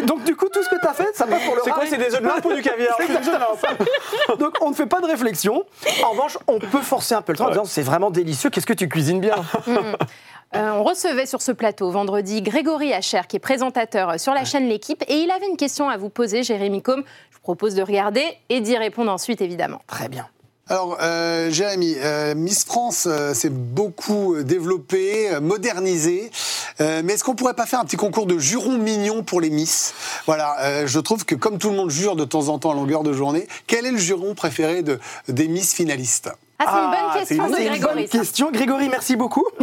Donc, 0.05 0.25
du 0.25 0.35
coup, 0.35 0.48
tout 0.48 0.61
ce 0.64 0.68
que 0.68 0.81
tu 0.81 0.87
as 0.88 0.92
fait, 0.94 1.14
ça 1.14 1.27
passe 1.27 1.44
pour 1.44 1.55
le 1.55 1.61
C'est 1.64 1.70
quoi, 1.70 1.85
c'est 1.87 1.98
des 1.98 2.12
œufs 2.14 2.20
de 2.22 2.27
lampe 2.27 2.44
ou 2.44 2.53
du 2.55 2.62
caviar. 2.62 2.96
Donc 4.40 4.57
on 4.62 4.70
ne 4.70 4.75
fait 4.75 4.87
pas 4.87 5.01
de 5.01 5.07
réflexion. 5.07 5.64
En 6.05 6.11
revanche, 6.11 6.37
on 6.48 6.59
peut 6.59 6.81
forcer 6.81 7.14
un 7.14 7.22
peu 7.22 7.33
le 7.33 7.38
temps 7.38 7.46
en 7.46 7.51
disant 7.51 7.64
c'est 7.64 7.83
vraiment 7.83 8.11
délicieux, 8.11 8.51
qu'est-ce 8.51 8.66
que 8.66 8.72
tu 8.72 8.88
cuisines 8.88 9.20
bien? 9.20 9.35
Euh, 10.54 10.70
on 10.72 10.82
recevait 10.82 11.26
sur 11.26 11.40
ce 11.40 11.52
plateau 11.52 11.90
vendredi 11.90 12.42
Grégory 12.42 12.92
Hacher, 12.92 13.22
qui 13.28 13.36
est 13.36 13.40
présentateur 13.40 14.20
sur 14.20 14.34
la 14.34 14.44
chaîne 14.44 14.68
L'équipe, 14.68 15.02
et 15.08 15.14
il 15.14 15.30
avait 15.30 15.48
une 15.48 15.56
question 15.56 15.88
à 15.88 15.96
vous 15.96 16.10
poser, 16.10 16.42
Jérémy 16.42 16.82
Combe. 16.82 17.04
Je 17.30 17.36
vous 17.36 17.42
propose 17.42 17.74
de 17.74 17.82
regarder 17.82 18.24
et 18.48 18.60
d'y 18.60 18.76
répondre 18.76 19.10
ensuite, 19.10 19.40
évidemment. 19.40 19.80
Très 19.86 20.08
bien. 20.08 20.28
Alors, 20.68 20.96
euh, 21.03 21.51
Jérémy, 21.51 21.96
euh, 21.98 22.35
Miss 22.35 22.64
France 22.64 23.07
euh, 23.11 23.35
s'est 23.35 23.51
beaucoup 23.51 24.37
développée, 24.42 25.31
euh, 25.35 25.40
modernisée, 25.40 26.31
Euh, 26.81 27.03
mais 27.05 27.12
est-ce 27.14 27.25
qu'on 27.25 27.35
pourrait 27.35 27.53
pas 27.55 27.66
faire 27.66 27.81
un 27.81 27.85
petit 27.85 27.96
concours 27.98 28.25
de 28.27 28.38
jurons 28.38 28.79
mignons 28.79 29.22
pour 29.22 29.40
les 29.42 29.51
Miss? 29.51 29.92
Voilà, 30.27 30.57
euh, 30.61 30.87
je 30.87 30.98
trouve 31.01 31.25
que 31.27 31.35
comme 31.35 31.59
tout 31.59 31.68
le 31.68 31.77
monde 31.77 31.90
jure 31.90 32.16
de 32.16 32.25
temps 32.25 32.48
en 32.48 32.59
temps 32.59 32.70
à 32.70 32.75
longueur 32.75 33.03
de 33.03 33.12
journée, 33.12 33.46
quel 33.66 33.85
est 33.85 33.90
le 33.90 33.98
juron 33.98 34.35
préféré 34.35 34.83
de, 34.83 34.98
des 35.29 35.48
Miss 35.48 35.75
finalistes? 35.75 36.31
Ah, 36.59 36.64
c'est 36.64 36.79
une 36.79 36.79
Ah, 36.79 36.90
bonne 36.90 37.11
c'est 37.12 37.18
question 37.37 37.44
une- 37.44 37.51
de 37.51 37.57
C'est 37.57 37.62
une 37.62 37.68
Grégory. 37.70 37.94
bonne 37.94 38.09
question. 38.09 38.51
Grégory, 38.53 38.88
merci 38.88 39.16
beaucoup. 39.16 39.44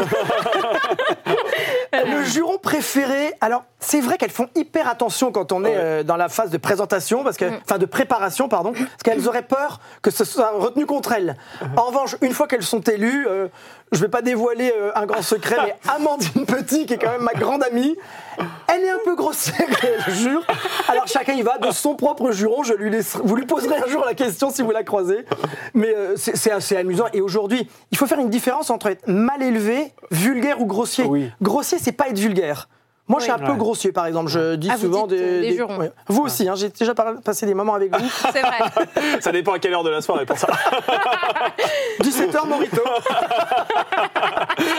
le 1.94 2.24
juron 2.24 2.58
préféré. 2.58 3.34
Alors, 3.42 3.64
c'est 3.80 4.02
vrai 4.02 4.18
qu'elles 4.18 4.30
font 4.32 4.50
hyper 4.56 4.88
attention 4.88 5.32
quand 5.32 5.52
on 5.52 5.64
est 5.64 5.76
euh, 5.76 6.04
dans 6.04 6.18
la 6.18 6.30
phase 6.30 6.50
de 6.50 6.58
présentation, 6.58 7.24
parce 7.24 7.38
que, 7.38 7.46
Mm. 7.46 7.60
enfin 7.64 7.78
de 7.78 7.86
préparation, 7.86 8.50
pardon, 8.50 8.74
parce 8.74 9.04
qu'elles 9.04 9.28
auraient 9.28 9.42
peur 9.48 9.80
que 10.02 10.12
ce 10.12 10.26
soit 10.26 10.52
retenu 10.52 10.86
contre 10.86 11.14
elles. 11.14 11.36
En 11.78 11.84
revanche, 11.84 12.16
une 12.22 12.34
fois 12.34 12.48
qu'elles 12.48 12.64
sont 12.64 12.82
élues, 12.82 13.26
euh, 13.28 13.48
je 13.92 14.00
vais 14.00 14.08
pas 14.08 14.22
dévoiler 14.22 14.72
euh, 14.76 14.92
un 14.96 15.06
grand 15.06 15.22
secret, 15.22 15.58
mais 15.64 15.76
Amandine 15.90 16.46
Petit, 16.46 16.86
qui 16.86 16.94
est 16.94 16.98
quand 16.98 17.12
même 17.12 17.24
ma 17.24 17.34
grande 17.34 17.64
amie, 17.64 17.96
elle 18.68 18.84
est 18.84 18.90
un 18.90 19.00
peu 19.04 19.16
grossière, 19.16 19.68
je 20.08 20.12
jure. 20.12 20.46
Alors 20.88 21.08
chacun 21.08 21.34
y 21.34 21.42
va 21.42 21.58
de 21.58 21.72
son 21.72 21.96
propre 21.96 22.32
juron. 22.32 22.64
Je 22.64 22.74
lui 22.74 22.90
laisse, 22.90 23.18
vous 23.24 23.36
lui 23.36 23.46
poserez 23.46 23.78
un 23.78 23.88
jour 23.88 24.06
la 24.06 24.14
question 24.14 24.50
si 24.50 24.62
vous 24.62 24.72
la 24.72 24.84
croisez. 24.84 25.26
Mais 25.74 25.94
euh, 25.96 26.16
c'est 26.16 26.38
c'est 26.38 26.52
assez 26.52 26.76
amusant. 26.78 27.06
Et 27.14 27.22
aujourd'hui, 27.22 27.68
il 27.92 27.98
faut 27.98 28.06
faire 28.06 28.20
une 28.20 28.30
différence 28.30 28.70
entre 28.70 28.88
être 28.88 29.08
mal 29.08 29.42
élevé, 29.42 29.94
vulgaire 30.12 30.62
ou 30.62 30.66
grossier. 30.66 31.06
Oui. 31.06 31.32
Grossier, 31.42 31.78
c'est 31.80 31.92
pas 31.92 32.10
être 32.10 32.20
vulgaire. 32.20 32.70
Moi, 33.10 33.20
je 33.20 33.24
suis 33.24 33.32
un 33.32 33.40
peu 33.40 33.52
Ouais. 33.52 33.58
grossier, 33.58 33.92
par 33.92 34.06
exemple. 34.06 34.30
Je 34.30 34.56
dis 34.56 34.70
Ah, 34.72 34.76
vous 34.76 34.82
souvent 34.84 35.08
dites, 35.08 35.20
euh, 35.20 35.42
des, 35.42 35.50
des 35.50 35.56
jurons. 35.56 35.78
ouais. 35.78 35.92
Vous 36.08 36.22
aussi, 36.22 36.48
hein, 36.48 36.54
j'ai 36.56 36.70
déjà 36.70 36.94
passé 36.94 37.46
des 37.48 37.54
moments 37.56 37.74
avec 37.74 37.92
vous. 37.94 38.10
C'est 38.32 38.42
vrai. 38.42 38.60
Ça 39.20 39.32
dépend 39.32 39.54
à 39.54 39.60
quelle 39.60 39.74
heure 39.74 39.84
de 39.84 39.90
la 39.90 40.02
soirée 40.02 40.26
pour 40.26 40.38
ça. 40.38 40.48
17h, 42.02 42.48
Morito. 42.48 42.82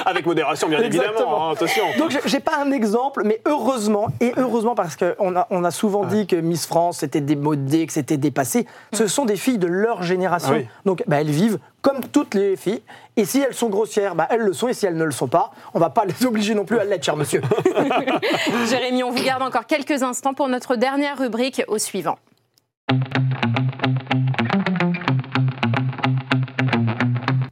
Avec 0.06 0.26
modération, 0.26 0.68
bien 0.68 0.80
Exactement. 0.80 1.12
évidemment. 1.14 1.48
hein, 1.48 1.52
attention. 1.52 1.84
Donc 1.98 2.16
j'ai- 2.24 2.40
pas 2.40 2.56
un 2.64 2.70
exemple, 2.72 3.22
mais 3.24 3.40
heureusement, 3.46 4.08
et 4.20 4.32
heureusement 4.38 4.74
parce 4.74 4.96
qu'on 4.96 5.36
a, 5.36 5.46
on 5.50 5.62
a 5.64 5.70
souvent 5.70 6.04
dit 6.04 6.26
que 6.26 6.36
Miss 6.36 6.66
France 6.66 6.98
c'était 6.98 7.20
démodé, 7.20 7.86
que 7.86 7.92
c'était 7.92 8.16
dépassé, 8.16 8.66
ce 8.94 9.06
sont 9.08 9.26
des 9.26 9.36
filles 9.36 9.58
de 9.58 9.66
leur 9.66 10.02
génération. 10.02 10.52
Ah 10.54 10.58
oui. 10.60 10.66
Donc 10.86 11.02
bah, 11.06 11.20
elles 11.20 11.30
vivent 11.30 11.58
comme 11.82 12.00
toutes 12.12 12.34
les 12.34 12.56
filles, 12.56 12.82
et 13.16 13.24
si 13.24 13.40
elles 13.40 13.54
sont 13.54 13.68
grossières, 13.68 14.14
bah, 14.14 14.26
elles 14.30 14.40
le 14.40 14.52
sont, 14.52 14.68
et 14.68 14.74
si 14.74 14.86
elles 14.86 14.96
ne 14.96 15.04
le 15.04 15.10
sont 15.10 15.28
pas, 15.28 15.52
on 15.74 15.78
va 15.78 15.90
pas 15.90 16.04
les 16.04 16.26
obliger 16.26 16.54
non 16.54 16.64
plus 16.64 16.78
à 16.78 16.84
l'être, 16.84 17.04
cher 17.04 17.16
monsieur. 17.16 17.42
Jérémy, 18.68 19.02
on 19.02 19.10
vous 19.10 19.22
garde 19.22 19.42
encore 19.42 19.66
quelques 19.66 20.02
instants 20.02 20.34
pour 20.34 20.48
notre 20.48 20.76
dernière 20.76 21.18
rubrique 21.18 21.62
au 21.68 21.78
suivant. 21.78 22.18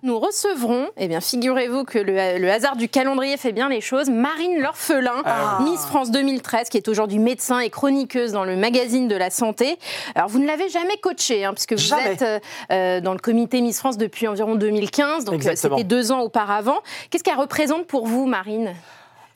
Nous 0.08 0.18
recevrons, 0.18 0.88
eh 0.96 1.06
bien, 1.06 1.20
figurez-vous 1.20 1.84
que 1.84 1.98
le, 1.98 2.38
le 2.38 2.50
hasard 2.50 2.76
du 2.76 2.88
calendrier 2.88 3.36
fait 3.36 3.52
bien 3.52 3.68
les 3.68 3.82
choses, 3.82 4.08
Marine 4.08 4.58
L'Orphelin, 4.58 5.20
Ah. 5.26 5.58
Miss 5.60 5.84
France 5.84 6.10
2013, 6.10 6.70
qui 6.70 6.78
est 6.78 6.88
aujourd'hui 6.88 7.18
médecin 7.18 7.58
et 7.58 7.68
chroniqueuse 7.68 8.32
dans 8.32 8.46
le 8.46 8.56
magazine 8.56 9.06
de 9.06 9.14
la 9.14 9.28
santé. 9.28 9.78
Alors, 10.14 10.30
vous 10.30 10.38
ne 10.38 10.46
l'avez 10.46 10.70
jamais 10.70 10.96
coachée, 10.96 11.44
hein, 11.44 11.52
puisque 11.52 11.74
vous 11.74 11.78
Jamais. 11.78 12.12
êtes 12.12 12.22
euh, 12.22 12.38
euh, 12.72 13.00
dans 13.02 13.12
le 13.12 13.18
comité 13.18 13.60
Miss 13.60 13.80
France 13.80 13.98
depuis 13.98 14.26
environ 14.26 14.54
2015, 14.54 15.26
donc 15.26 15.44
euh, 15.44 15.52
c'était 15.54 15.84
deux 15.84 16.10
ans 16.10 16.20
auparavant. 16.20 16.78
Qu'est-ce 17.10 17.22
qu'elle 17.22 17.36
représente 17.38 17.86
pour 17.86 18.06
vous, 18.06 18.24
Marine? 18.24 18.72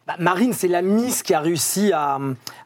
Bah, 0.07 0.15
Marine, 0.19 0.55
c'est 0.55 0.69
la 0.69 0.81
Miss 0.81 1.23
qui 1.23 1.35
a 1.35 1.41
réussi 1.41 1.93
à, 1.93 2.19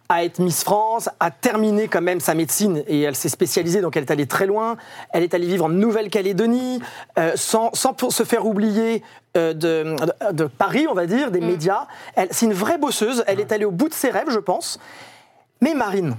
à 0.08 0.24
être 0.24 0.38
Miss 0.38 0.62
France, 0.62 1.08
à 1.20 1.30
terminer 1.30 1.88
quand 1.88 2.00
même 2.00 2.20
sa 2.20 2.34
médecine 2.34 2.82
et 2.86 3.02
elle 3.02 3.16
s'est 3.16 3.28
spécialisée, 3.28 3.80
donc 3.80 3.96
elle 3.96 4.04
est 4.04 4.10
allée 4.10 4.26
très 4.26 4.46
loin. 4.46 4.76
Elle 5.12 5.22
est 5.24 5.34
allée 5.34 5.46
vivre 5.46 5.64
en 5.64 5.68
Nouvelle-Calédonie, 5.68 6.80
euh, 7.18 7.32
sans, 7.34 7.70
sans 7.74 7.92
pour 7.92 8.12
se 8.12 8.22
faire 8.22 8.46
oublier 8.46 9.02
euh, 9.36 9.52
de, 9.52 9.96
de- 10.30 10.32
de 10.32 10.44
Paris, 10.44 10.86
on 10.88 10.94
va 10.94 11.06
dire, 11.06 11.30
des 11.30 11.40
médias. 11.40 11.86
Elle- 12.14 12.28
C'est 12.30 12.46
une 12.46 12.52
vraie 12.52 12.78
bosseuse, 12.78 13.24
elle 13.26 13.40
est 13.40 13.50
allée 13.52 13.64
au 13.64 13.70
bout 13.72 13.88
de 13.88 13.94
ses 13.94 14.10
rêves, 14.10 14.30
je 14.30 14.38
pense. 14.38 14.78
Mais 15.60 15.74
Marine, 15.74 16.16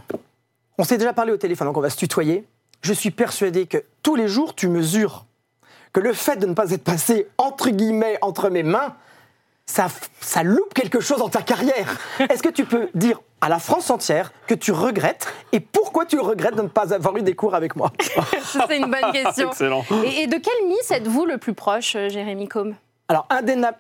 on 0.78 0.84
s'est 0.84 0.98
déjà 0.98 1.14
parlé 1.14 1.32
au 1.32 1.38
téléphone, 1.38 1.68
donc 1.68 1.78
on 1.78 1.82
va 1.82 1.90
se 1.90 1.98
tutoyer. 1.98 2.46
Je 2.82 2.94
suis 2.94 3.12
persuadé 3.12 3.66
que 3.68 3.84
tous 4.04 4.16
les 4.16 4.28
jours, 4.28 4.54
tu 4.54 4.68
mesures 4.68 5.26
que 5.94 6.00
le 6.02 6.14
fait 6.14 6.36
de 6.36 6.46
ne 6.46 6.54
pas 6.54 6.72
être 6.72 6.84
passé, 6.84 7.28
entre 7.38 7.70
guillemets, 7.70 8.18
entre 8.22 8.50
mes 8.50 8.64
mains, 8.64 8.94
ça, 9.70 9.88
ça 10.22 10.44
loupe 10.44 10.74
quelque 10.74 11.00
chose 11.00 11.20
dans 11.20 11.30
ta 11.30 11.42
carrière. 11.42 11.98
Est-ce 12.30 12.42
que 12.42 12.50
tu 12.50 12.66
peux 12.66 12.90
dire 12.96 13.20
à 13.42 13.50
la 13.50 13.60
France 13.60 13.90
entière 13.92 14.32
que 14.48 14.56
tu 14.56 14.72
regrettes 14.72 15.28
et 15.52 15.60
pourquoi 15.60 16.06
tu 16.06 16.18
regrettes 16.20 16.56
de 16.56 16.64
ne 16.64 16.68
pas 16.68 16.94
avoir 16.94 17.16
eu 17.18 17.22
des 17.22 17.36
cours 17.36 17.54
avec 17.54 17.76
moi 17.76 17.92
C'est 18.44 18.78
une 18.78 18.90
bonne 18.90 19.12
question. 19.12 19.50
Excellent. 19.50 19.84
Et, 20.04 20.22
et 20.24 20.28
de 20.28 20.38
quelle 20.38 20.68
Miss 20.68 20.90
êtes-vous 20.90 21.26
le 21.26 21.38
plus 21.38 21.54
proche, 21.54 21.96
euh, 21.96 22.10
Jérémy 22.10 22.48
Combe? 22.48 22.74
Alors, 23.10 23.28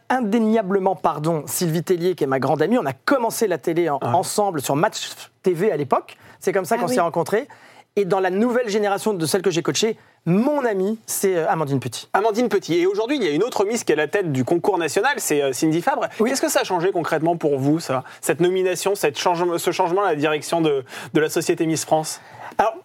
indéniablement, 0.10 0.95
pardon, 0.95 1.43
Sylvie 1.47 1.84
Tellier, 1.84 2.15
qui 2.15 2.23
est 2.23 2.28
ma 2.28 2.39
grande 2.39 2.62
amie, 2.62 2.78
on 2.78 2.86
a 2.86 2.93
commencé 2.93 3.47
la 3.47 3.58
télé 3.58 3.89
en- 3.89 4.00
ensemble 4.02 4.62
sur 4.62 4.76
Match 4.76 5.10
TV 5.43 5.71
à 5.71 5.78
l'époque. 5.78 6.17
C'est 6.39 6.54
comme 6.54 6.65
ça 6.65 6.76
Ah 6.78 6.82
qu'on 6.82 6.88
oui. 6.88 6.95
s'est 6.95 7.02
rencontrés. 7.02 7.47
Et 7.95 8.06
dans 8.06 8.19
la 8.19 8.30
nouvelle 8.30 8.69
génération 8.69 9.13
de 9.13 9.26
celle 9.26 9.41
que 9.41 9.50
j'ai 9.52 9.63
coachée, 9.63 9.97
mon 10.27 10.65
amie, 10.65 10.99
c'est 11.05 11.35
euh, 11.37 11.47
Amandine 11.49 11.79
Petit. 11.79 12.09
Amandine 12.13 12.49
Petit. 12.49 12.75
Et 12.79 12.85
aujourd'hui, 12.85 13.15
il 13.15 13.23
y 13.23 13.27
a 13.27 13.31
une 13.31 13.43
autre 13.43 13.63
Miss 13.65 13.83
qui 13.85 13.93
est 13.93 13.95
à 13.95 13.97
la 13.97 14.07
tête 14.07 14.31
du 14.33 14.43
concours 14.43 14.77
national, 14.77 15.13
c'est 15.17 15.41
euh, 15.41 15.53
Cindy 15.53 15.81
Fabre. 15.81 16.07
Oui. 16.19 16.29
Qu'est-ce 16.29 16.41
que 16.41 16.49
ça 16.49 16.59
a 16.59 16.63
changé 16.65 16.91
concrètement 16.91 17.37
pour 17.37 17.57
vous, 17.57 17.79
ça 17.79 18.03
Cette 18.21 18.41
nomination, 18.41 18.93
cette 18.93 19.17
changement, 19.17 19.57
ce 19.57 19.71
changement 19.71 20.03
à 20.03 20.09
la 20.09 20.15
direction 20.15 20.59
de, 20.61 20.83
de 21.13 21.19
la 21.21 21.29
société 21.29 21.65
Miss 21.65 21.85
France? 21.85 22.19
Alors, 22.57 22.75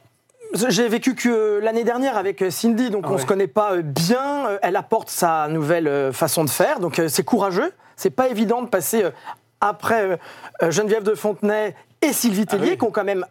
j'ai 0.68 0.88
vécu 0.88 1.14
que 1.16 1.28
euh, 1.28 1.60
l'année 1.60 1.82
dernière 1.84 2.16
avec 2.16 2.44
Cindy, 2.50 2.90
donc 2.90 3.04
Ah 3.06 3.10
on 3.10 3.14
ouais. 3.16 3.20
se 3.20 3.26
connaît 3.26 3.48
pas 3.48 3.76
bien. 3.78 4.58
Elle 4.62 4.76
apporte 4.76 5.10
sa 5.10 5.48
nouvelle 5.48 6.12
façon 6.12 6.44
de 6.44 6.50
faire, 6.50 6.78
donc 6.78 7.00
c'est 7.08 7.24
courageux. 7.24 7.72
C'est 7.96 8.10
pas 8.10 8.28
évident 8.28 8.62
de 8.62 8.68
passer 8.68 9.04
après 9.60 10.18
Geneviève 10.70 11.02
de 11.02 11.14
Fontenay 11.14 11.74
et 12.00 12.12
Sylvie 12.12 12.46
Tellier, 12.46 12.62
Ah 12.66 12.70
oui. 12.72 12.78
qui 12.78 12.84
ont 12.84 12.90
quand 12.90 13.04
même 13.04 13.26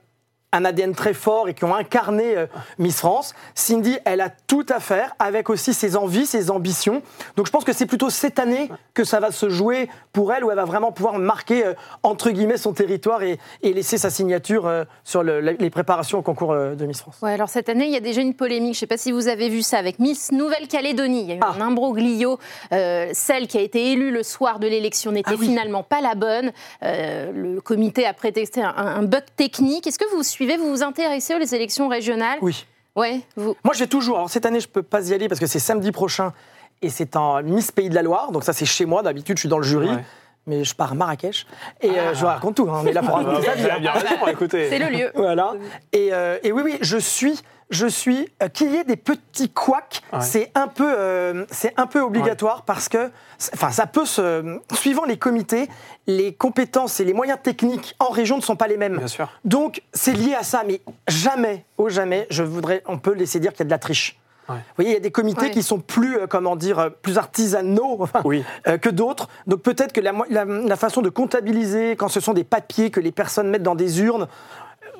un 0.53 0.65
ADN 0.65 0.93
très 0.95 1.13
fort 1.13 1.47
et 1.49 1.53
qui 1.53 1.63
ont 1.65 1.73
incarné 1.75 2.35
euh, 2.37 2.45
Miss 2.77 2.97
France. 2.99 3.33
Cindy, 3.55 3.97
elle 4.05 4.21
a 4.21 4.29
tout 4.29 4.65
à 4.69 4.79
faire 4.79 5.15
avec 5.19 5.49
aussi 5.49 5.73
ses 5.73 5.95
envies, 5.95 6.25
ses 6.25 6.51
ambitions. 6.51 7.01
Donc 7.37 7.45
je 7.47 7.51
pense 7.51 7.63
que 7.63 7.73
c'est 7.73 7.85
plutôt 7.85 8.09
cette 8.09 8.37
année 8.39 8.69
que 8.93 9.03
ça 9.03 9.19
va 9.19 9.31
se 9.31 9.49
jouer 9.49 9.89
pour 10.13 10.33
elle, 10.33 10.43
où 10.43 10.51
elle 10.51 10.57
va 10.57 10.65
vraiment 10.65 10.91
pouvoir 10.91 11.17
marquer, 11.19 11.65
euh, 11.65 11.73
entre 12.03 12.29
guillemets, 12.31 12.57
son 12.57 12.73
territoire 12.73 13.23
et, 13.23 13.39
et 13.63 13.73
laisser 13.73 13.97
sa 13.97 14.09
signature 14.09 14.67
euh, 14.67 14.83
sur 15.03 15.23
le- 15.23 15.39
les 15.39 15.69
préparations 15.69 16.19
au 16.19 16.21
concours 16.21 16.53
de 16.53 16.85
Miss 16.85 17.01
France. 17.01 17.17
Ouais, 17.21 17.33
alors 17.33 17.49
cette 17.49 17.69
année, 17.69 17.85
il 17.85 17.91
y 17.91 17.97
a 17.97 18.01
déjà 18.01 18.21
une 18.21 18.33
polémique. 18.33 18.73
Je 18.73 18.77
ne 18.77 18.81
sais 18.81 18.87
pas 18.87 18.97
si 18.97 19.11
vous 19.11 19.27
avez 19.27 19.47
vu 19.49 19.61
ça 19.61 19.77
avec 19.77 19.99
Miss 19.99 20.31
Nouvelle-Calédonie. 20.31 21.21
Il 21.21 21.27
y 21.29 21.31
a 21.31 21.35
eu 21.35 21.39
Ah. 21.41 21.53
un 21.57 21.61
imbroglio. 21.61 22.37
Celle 22.71 23.47
qui 23.47 23.57
a 23.57 23.61
été 23.61 23.91
élue 23.91 24.11
le 24.11 24.23
soir 24.23 24.59
de 24.59 24.67
l'élection 24.67 25.11
n'était 25.11 25.31
Ah 25.33 25.37
oui. 25.39 25.45
finalement 25.47 25.83
pas 25.83 26.01
la 26.01 26.15
bonne. 26.15 26.51
Le 26.81 27.59
comité 27.59 28.05
a 28.05 28.13
prétexté 28.13 28.61
un, 28.61 28.73
un 28.75 29.03
bug 29.03 29.23
technique. 29.35 29.87
Est-ce 29.87 29.99
que 29.99 30.09
vous 30.15 30.23
suivez, 30.23 30.40
vous 30.57 30.69
vous 30.69 30.83
intéressez 30.83 31.35
aux 31.35 31.39
élections 31.39 31.87
régionales 31.87 32.39
Oui. 32.41 32.65
Ouais, 32.95 33.21
vous. 33.35 33.55
Moi, 33.63 33.73
je 33.73 33.79
vais 33.79 33.87
toujours. 33.87 34.17
Alors, 34.17 34.29
cette 34.29 34.45
année, 34.45 34.59
je 34.59 34.67
peux 34.67 34.83
pas 34.83 35.09
y 35.09 35.13
aller 35.13 35.29
parce 35.29 35.39
que 35.39 35.47
c'est 35.47 35.59
samedi 35.59 35.91
prochain 35.91 36.33
et 36.81 36.89
c'est 36.89 37.15
en 37.15 37.41
Miss 37.41 37.71
Pays 37.71 37.89
de 37.89 37.95
la 37.95 38.01
Loire. 38.01 38.31
Donc, 38.31 38.43
ça, 38.43 38.53
c'est 38.53 38.65
chez 38.65 38.85
moi. 38.85 39.01
D'habitude, 39.01 39.37
je 39.37 39.41
suis 39.41 39.49
dans 39.49 39.59
le 39.59 39.63
jury. 39.63 39.89
Ouais. 39.89 40.03
Mais 40.47 40.63
je 40.63 40.73
pars 40.73 40.93
à 40.93 40.95
Marrakech 40.95 41.45
et 41.81 41.89
euh, 41.91 42.13
je 42.15 42.21
vous 42.21 42.25
raconte 42.25 42.55
tout. 42.55 42.67
hein. 42.69 42.81
On 42.83 42.85
est 42.87 42.93
là 42.93 43.03
pour 43.03 43.15
raconter. 43.15 44.69
C'est 44.69 44.79
le 44.79 44.87
lieu. 44.89 45.11
Voilà. 45.13 45.53
Et, 45.93 46.09
euh, 46.13 46.39
et 46.43 46.51
oui, 46.51 46.63
oui, 46.65 46.77
je 46.81 46.97
suis, 46.97 47.39
je 47.69 47.85
suis. 47.85 48.27
euh, 48.41 48.47
Qu'il 48.49 48.71
y 48.71 48.75
ait 48.77 48.83
des 48.83 48.95
petits 48.95 49.49
couacs, 49.49 50.01
Ouais. 50.11 50.19
c'est 50.21 50.51
un 50.55 50.67
peu, 50.67 50.91
euh, 50.97 51.45
c'est 51.51 51.73
un 51.77 51.85
peu 51.85 51.99
obligatoire 52.01 52.63
parce 52.63 52.89
que, 52.89 53.11
enfin, 53.53 53.69
ça 53.69 53.85
peut 53.85 54.05
se, 54.05 54.59
suivant 54.73 55.05
les 55.05 55.17
comités, 55.17 55.69
les 56.07 56.33
compétences 56.33 56.99
et 56.99 57.05
les 57.05 57.13
moyens 57.13 57.37
techniques 57.41 57.95
en 57.99 58.09
région 58.09 58.37
ne 58.37 58.41
sont 58.41 58.55
pas 58.55 58.67
les 58.67 58.77
mêmes. 58.77 58.97
Bien 58.97 59.07
sûr. 59.07 59.29
Donc, 59.45 59.83
c'est 59.93 60.13
lié 60.13 60.33
à 60.33 60.41
ça, 60.43 60.63
mais 60.65 60.81
jamais, 61.07 61.65
au 61.77 61.87
jamais, 61.87 62.25
je 62.31 62.41
voudrais, 62.41 62.81
on 62.87 62.97
peut 62.97 63.13
laisser 63.13 63.39
dire 63.39 63.51
qu'il 63.51 63.59
y 63.59 63.63
a 63.63 63.65
de 63.65 63.69
la 63.71 63.77
triche. 63.79 64.17
Ouais. 64.51 64.57
Vous 64.57 64.73
voyez, 64.77 64.91
il 64.91 64.93
y 64.93 64.97
a 64.97 65.01
des 65.01 65.11
comités 65.11 65.45
Ouais. 65.47 65.51
qui 65.51 65.63
sont 65.63 65.79
plus, 65.79 66.17
euh, 66.17 66.27
comment 66.27 66.55
dire, 66.55 66.79
euh, 66.79 66.89
plus 66.89 67.17
artisanaux 67.17 67.97
enfin, 67.99 68.21
Oui. 68.25 68.43
euh, 68.67 68.77
que 68.77 68.89
d'autres. 68.89 69.27
Donc 69.47 69.61
peut-être 69.61 69.93
que 69.93 70.01
la, 70.01 70.13
mo- 70.13 70.25
la- 70.29 70.45
la 70.45 70.75
façon 70.75 71.01
de 71.01 71.09
comptabiliser, 71.09 71.95
quand 71.95 72.07
ce 72.09 72.19
sont 72.19 72.33
des 72.33 72.43
papiers 72.43 72.91
que 72.91 72.99
les 72.99 73.11
personnes 73.11 73.49
mettent 73.49 73.63
dans 73.63 73.75
des 73.75 74.01
urnes, 74.01 74.27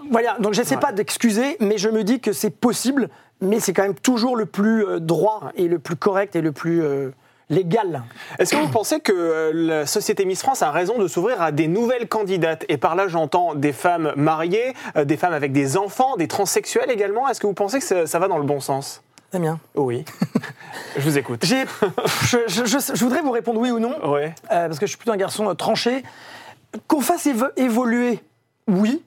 voilà. 0.10 0.38
Donc 0.40 0.54
j'essaie 0.54 0.78
pas 0.78 0.92
d'excuser, 0.92 1.58
mais 1.60 1.78
je 1.78 1.90
me 1.90 2.04
dis 2.04 2.20
que 2.20 2.34
c'est 2.34 2.50
possible, 2.50 3.10
mais 3.42 3.60
c'est 3.60 3.74
quand 3.74 3.84
même 3.84 3.96
toujours 3.96 4.36
le 4.36 4.46
plus 4.46 4.86
euh, 4.86 5.00
droit 5.00 5.52
et 5.56 5.68
le 5.68 5.80
plus 5.80 5.96
correct 5.96 6.36
et 6.36 6.42
le 6.42 6.52
plus 6.52 6.82
euh, 6.84 7.12
légal. 7.50 8.04
Est-ce 8.40 8.56
que 8.56 8.60
vous 8.62 8.70
pensez 8.70 9.00
que 9.02 9.52
la 9.54 9.86
société 9.86 10.26
Miss 10.26 10.42
France 10.42 10.62
a 10.64 10.72
raison 10.72 10.98
de 10.98 11.08
s'ouvrir 11.08 11.42
à 11.42 11.52
des 11.52 11.68
nouvelles 11.68 12.08
candidates? 12.08 12.64
Et 12.70 12.78
par 12.78 12.96
là, 12.96 13.08
j'entends 13.08 13.56
des 13.56 13.74
femmes 13.74 14.14
mariées, 14.16 14.74
euh, 14.96 15.06
des 15.06 15.18
femmes 15.18 15.34
avec 15.34 15.52
des 15.52 15.78
enfants, 15.78 16.16
des 16.18 16.28
transsexuels 16.28 16.90
également. 16.90 17.28
Est-ce 17.28 17.40
que 17.42 17.48
vous 17.48 17.54
pensez 17.54 17.80
que 17.80 17.86
ça, 17.86 18.08
ça 18.08 18.20
va 18.20 18.28
dans 18.28 18.38
le 18.38 18.46
bon 18.46 18.60
sens? 18.60 19.04
Damien 19.32 19.60
Oui. 19.76 20.04
je 20.98 21.02
vous 21.02 21.18
écoute. 21.18 21.44
Je, 21.46 22.38
je- 22.48 22.66
je- 22.66 22.96
je 22.96 23.04
voudrais 23.04 23.22
vous 23.22 23.32
répondre 23.32 23.60
oui 23.60 23.72
ou 23.72 23.80
non. 23.80 24.12
Ouais. 24.12 24.34
Euh, 24.52 24.68
parce 24.68 24.80
que 24.80 24.86
je 24.86 24.92
suis 24.92 24.98
plutôt 24.98 25.14
un 25.14 25.18
garçon 25.18 25.50
euh, 25.50 25.54
tranché. 25.54 26.04
Qu'on 26.88 27.02
fasse 27.02 27.26
évo- 27.28 27.52
évoluer, 27.58 28.20
oui. 28.68 29.04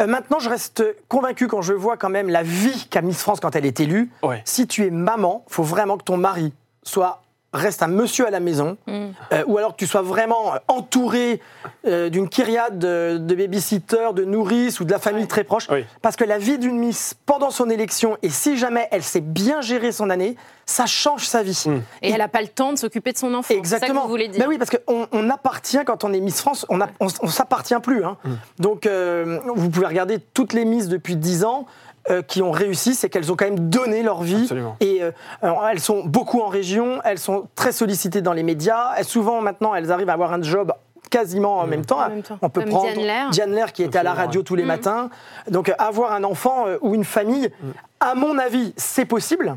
Euh, 0.00 0.06
maintenant, 0.06 0.38
je 0.38 0.48
reste 0.48 0.84
convaincu 1.08 1.46
quand 1.46 1.62
je 1.62 1.72
vois 1.72 1.96
quand 1.96 2.08
même 2.10 2.28
la 2.28 2.42
vie 2.42 2.86
qu'a 2.90 3.02
Miss 3.02 3.20
France 3.22 3.40
quand 3.40 3.54
elle 3.56 3.66
est 3.66 3.80
élue. 3.80 4.10
Ouais. 4.22 4.42
Si 4.44 4.66
tu 4.66 4.86
es 4.86 4.90
maman, 4.90 5.44
faut 5.48 5.62
vraiment 5.62 5.96
que 5.98 6.04
ton 6.04 6.16
mari 6.16 6.52
soit 6.82 7.22
reste 7.52 7.82
un 7.82 7.88
monsieur 7.88 8.26
à 8.26 8.30
la 8.30 8.38
maison, 8.40 8.76
Mm. 8.86 8.92
euh, 9.32 9.42
ou 9.46 9.58
alors 9.58 9.72
que 9.72 9.76
tu 9.78 9.86
sois 9.86 10.02
vraiment 10.02 10.54
euh, 10.54 10.58
entouré 10.68 11.40
euh, 11.86 12.08
d'une 12.08 12.28
kyriade 12.28 12.78
de, 12.78 13.18
de 13.18 13.34
babysitters, 13.34 14.12
de 14.14 14.24
nourrices 14.24 14.78
ou 14.80 14.84
de 14.84 14.92
la 14.92 14.98
famille 15.00 15.26
très 15.26 15.42
proche. 15.44 15.66
Oui. 15.70 15.84
Parce 16.02 16.14
que 16.16 16.24
la 16.24 16.38
vie 16.38 16.58
d'une 16.58 16.78
Miss 16.78 17.14
pendant 17.26 17.50
son 17.50 17.68
élection, 17.68 18.16
et 18.22 18.30
si 18.30 18.56
jamais 18.56 18.86
elle 18.92 19.02
sait 19.02 19.20
bien 19.20 19.60
gérer 19.62 19.90
son 19.92 20.10
année, 20.10 20.36
ça 20.64 20.86
change 20.86 21.26
sa 21.26 21.42
vie. 21.42 21.64
Mm. 21.66 21.80
Et 22.02 22.10
elle 22.10 22.18
n'a 22.18 22.28
pas 22.28 22.40
le 22.42 22.46
temps 22.48 22.72
de 22.72 22.78
s'occuper 22.78 23.12
de 23.12 23.18
son 23.18 23.34
enfant. 23.34 23.48
C'est 23.48 23.54
ça 23.54 23.60
que 23.60 23.66
Exactement. 23.66 24.02
vous 24.04 24.08
voulez 24.10 24.28
dire. 24.28 24.40
Ben 24.44 24.48
oui, 24.48 24.56
parce 24.58 24.70
qu'on 24.70 25.08
on 25.10 25.28
appartient 25.30 25.84
quand 25.84 26.04
on 26.04 26.12
est 26.12 26.20
Miss 26.20 26.40
France, 26.40 26.64
on, 26.68 26.78
on 27.00 27.28
s'appartient 27.28 27.74
plus. 27.82 28.04
hein. 28.04 28.16
Mm. 28.24 28.30
Donc, 28.60 28.86
euh, 28.86 29.40
vous 29.56 29.70
pouvez 29.70 29.86
regarder 29.86 30.18
toutes 30.20 30.52
les 30.52 30.64
Miss 30.64 30.86
depuis 30.86 31.16
10 31.16 31.44
ans. 31.44 31.66
Euh, 32.10 32.22
qui 32.22 32.42
ont 32.42 32.50
réussi, 32.50 32.94
c'est 32.94 33.08
qu'elles 33.08 33.30
ont 33.32 33.36
quand 33.36 33.44
même 33.46 33.68
donné 33.70 34.02
leur 34.02 34.22
vie. 34.22 34.42
Absolument. 34.42 34.76
Et 34.80 35.02
euh, 35.02 35.12
alors, 35.42 35.66
elles 35.68 35.80
sont 35.80 36.04
beaucoup 36.04 36.40
en 36.40 36.48
région, 36.48 37.00
elles 37.04 37.18
sont 37.18 37.48
très 37.54 37.72
sollicitées 37.72 38.20
dans 38.22 38.32
les 38.32 38.42
médias. 38.42 38.92
Elles, 38.96 39.04
souvent, 39.04 39.40
maintenant, 39.40 39.74
elles 39.74 39.90
arrivent 39.92 40.10
à 40.10 40.14
avoir 40.14 40.32
un 40.32 40.42
job 40.42 40.72
quasiment 41.10 41.58
en 41.58 41.66
même 41.66 41.84
temps. 41.84 42.00
En 42.00 42.08
même 42.08 42.22
temps. 42.22 42.38
On 42.42 42.48
peut 42.50 42.60
Comme 42.60 42.70
prendre 42.70 42.92
Diane 42.92 43.04
Lair. 43.06 43.30
Diane 43.30 43.52
Lair 43.52 43.72
qui 43.72 43.82
était 43.82 43.98
à 43.98 44.02
la 44.04 44.12
radio 44.14 44.42
tous 44.42 44.54
les 44.54 44.62
Mm. 44.64 44.66
matins. 44.68 45.10
Donc, 45.48 45.68
euh, 45.68 45.74
avoir 45.78 46.12
un 46.12 46.22
enfant 46.24 46.66
euh, 46.68 46.78
ou 46.82 46.94
une 46.94 47.04
famille, 47.04 47.50
à 47.98 48.14
mon 48.14 48.38
avis, 48.38 48.72
c'est 48.76 49.06
possible. 49.06 49.56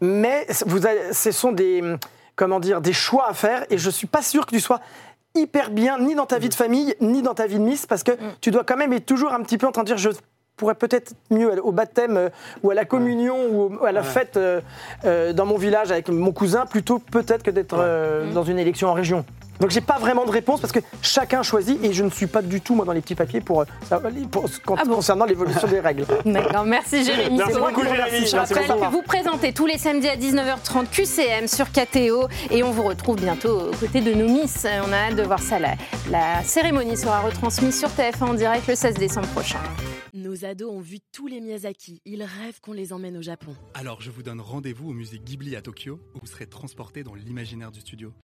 Mais 0.00 0.46
vous 0.66 0.86
avez- 0.86 1.12
ce 1.12 1.32
sont 1.32 1.50
des, 1.50 1.82
comment 2.36 2.60
dire, 2.60 2.80
des 2.80 2.92
choix 2.92 3.28
à 3.28 3.34
faire. 3.34 3.64
Et 3.70 3.78
je 3.78 3.90
suis 3.90 4.06
pas 4.06 4.22
sûr 4.22 4.46
que 4.46 4.50
tu 4.54 4.60
sois 4.60 4.80
hyper 5.34 5.70
bien 5.70 5.98
ni 5.98 6.14
dans 6.14 6.26
ta 6.26 6.38
vie 6.38 6.50
de 6.50 6.54
famille, 6.54 6.94
ni 7.00 7.22
dans 7.22 7.34
ta 7.34 7.46
vie 7.46 7.58
de 7.58 7.64
Miss, 7.64 7.86
parce 7.86 8.02
que 8.02 8.12
tu 8.40 8.50
dois 8.50 8.64
quand 8.64 8.76
même 8.76 8.92
être 8.92 9.06
toujours 9.06 9.32
un 9.32 9.40
petit 9.40 9.58
peu 9.58 9.66
en 9.66 9.72
train 9.72 9.82
de 9.82 9.86
dire 9.88 9.96
je 9.98 10.10
pourrais 10.62 10.76
peut-être 10.76 11.14
mieux 11.28 11.50
aller 11.50 11.60
au 11.60 11.72
baptême 11.72 12.16
euh, 12.16 12.28
ou 12.62 12.70
à 12.70 12.74
la 12.74 12.84
communion 12.84 13.36
ou 13.50 13.84
à 13.84 13.90
la 13.90 14.04
fête 14.04 14.36
euh, 14.36 14.60
euh, 15.04 15.32
dans 15.32 15.44
mon 15.44 15.56
village 15.56 15.90
avec 15.90 16.08
mon 16.08 16.30
cousin 16.30 16.66
plutôt 16.66 17.00
peut-être 17.00 17.42
que 17.42 17.50
d'être 17.50 17.74
euh, 17.76 18.32
dans 18.32 18.44
une 18.44 18.60
élection 18.60 18.88
en 18.88 18.92
région. 18.92 19.24
Donc 19.62 19.70
j'ai 19.70 19.80
pas 19.80 19.98
vraiment 20.00 20.24
de 20.26 20.30
réponse 20.30 20.60
parce 20.60 20.72
que 20.72 20.80
chacun 21.02 21.42
choisit 21.44 21.82
et 21.84 21.92
je 21.92 22.02
ne 22.02 22.10
suis 22.10 22.26
pas 22.26 22.42
du 22.42 22.60
tout 22.60 22.74
moi 22.74 22.84
dans 22.84 22.92
les 22.92 23.00
petits 23.00 23.14
papiers 23.14 23.40
pour, 23.40 23.60
euh, 23.60 23.64
pour- 24.30 24.44
quand- 24.66 24.74
Ah 24.76 24.84
bon 24.84 24.96
concernant 24.96 25.24
l'évolution 25.24 25.68
des 25.68 25.78
règles. 25.78 26.04
D'accord, 26.26 26.64
merci 26.64 27.04
Jérémy. 27.04 27.38
Merci 27.38 27.58
beaucoup, 27.60 27.82
Jérémy. 27.84 28.26
Je 28.26 28.36
rappelle 28.36 28.66
que 28.66 28.90
vous 28.90 29.02
présentez 29.02 29.52
tous 29.52 29.66
les 29.66 29.78
samedis 29.78 30.08
à 30.08 30.16
19h30 30.16 30.88
QCM 30.90 31.46
sur 31.46 31.70
KTO 31.70 32.26
et 32.50 32.64
on 32.64 32.72
vous 32.72 32.82
retrouve 32.82 33.16
bientôt 33.16 33.68
aux 33.70 33.76
côtés 33.76 34.00
de 34.00 34.12
nos 34.12 34.26
Miss. 34.28 34.66
On 34.84 34.92
a 34.92 34.96
hâte 34.96 35.14
de 35.16 35.22
voir 35.22 35.38
ça. 35.38 35.60
La, 35.60 35.74
la 36.10 36.42
cérémonie 36.42 36.96
sera 36.96 37.20
retransmise 37.20 37.78
sur 37.78 37.88
TF1 37.88 38.24
en 38.24 38.34
direct 38.34 38.66
le 38.66 38.74
16 38.74 38.94
décembre 38.96 39.28
prochain. 39.28 39.60
Nos 40.14 40.44
ados 40.44 40.70
ont 40.70 40.80
vu 40.80 40.98
tous 41.12 41.26
les 41.26 41.40
Miyazaki. 41.40 42.02
Ils 42.04 42.22
rêvent 42.22 42.60
qu'on 42.60 42.72
les 42.74 42.92
emmène 42.92 43.16
au 43.16 43.22
Japon. 43.22 43.54
Alors 43.74 44.00
je 44.02 44.10
vous 44.10 44.22
donne 44.22 44.40
rendez-vous 44.40 44.90
au 44.90 44.92
musée 44.92 45.18
Ghibli 45.24 45.56
à 45.56 45.62
Tokyo, 45.62 46.00
où 46.14 46.18
vous 46.20 46.26
serez 46.26 46.46
transporté 46.46 47.02
dans 47.02 47.14
l'imaginaire 47.14 47.70
du 47.70 47.80
studio. 47.80 48.12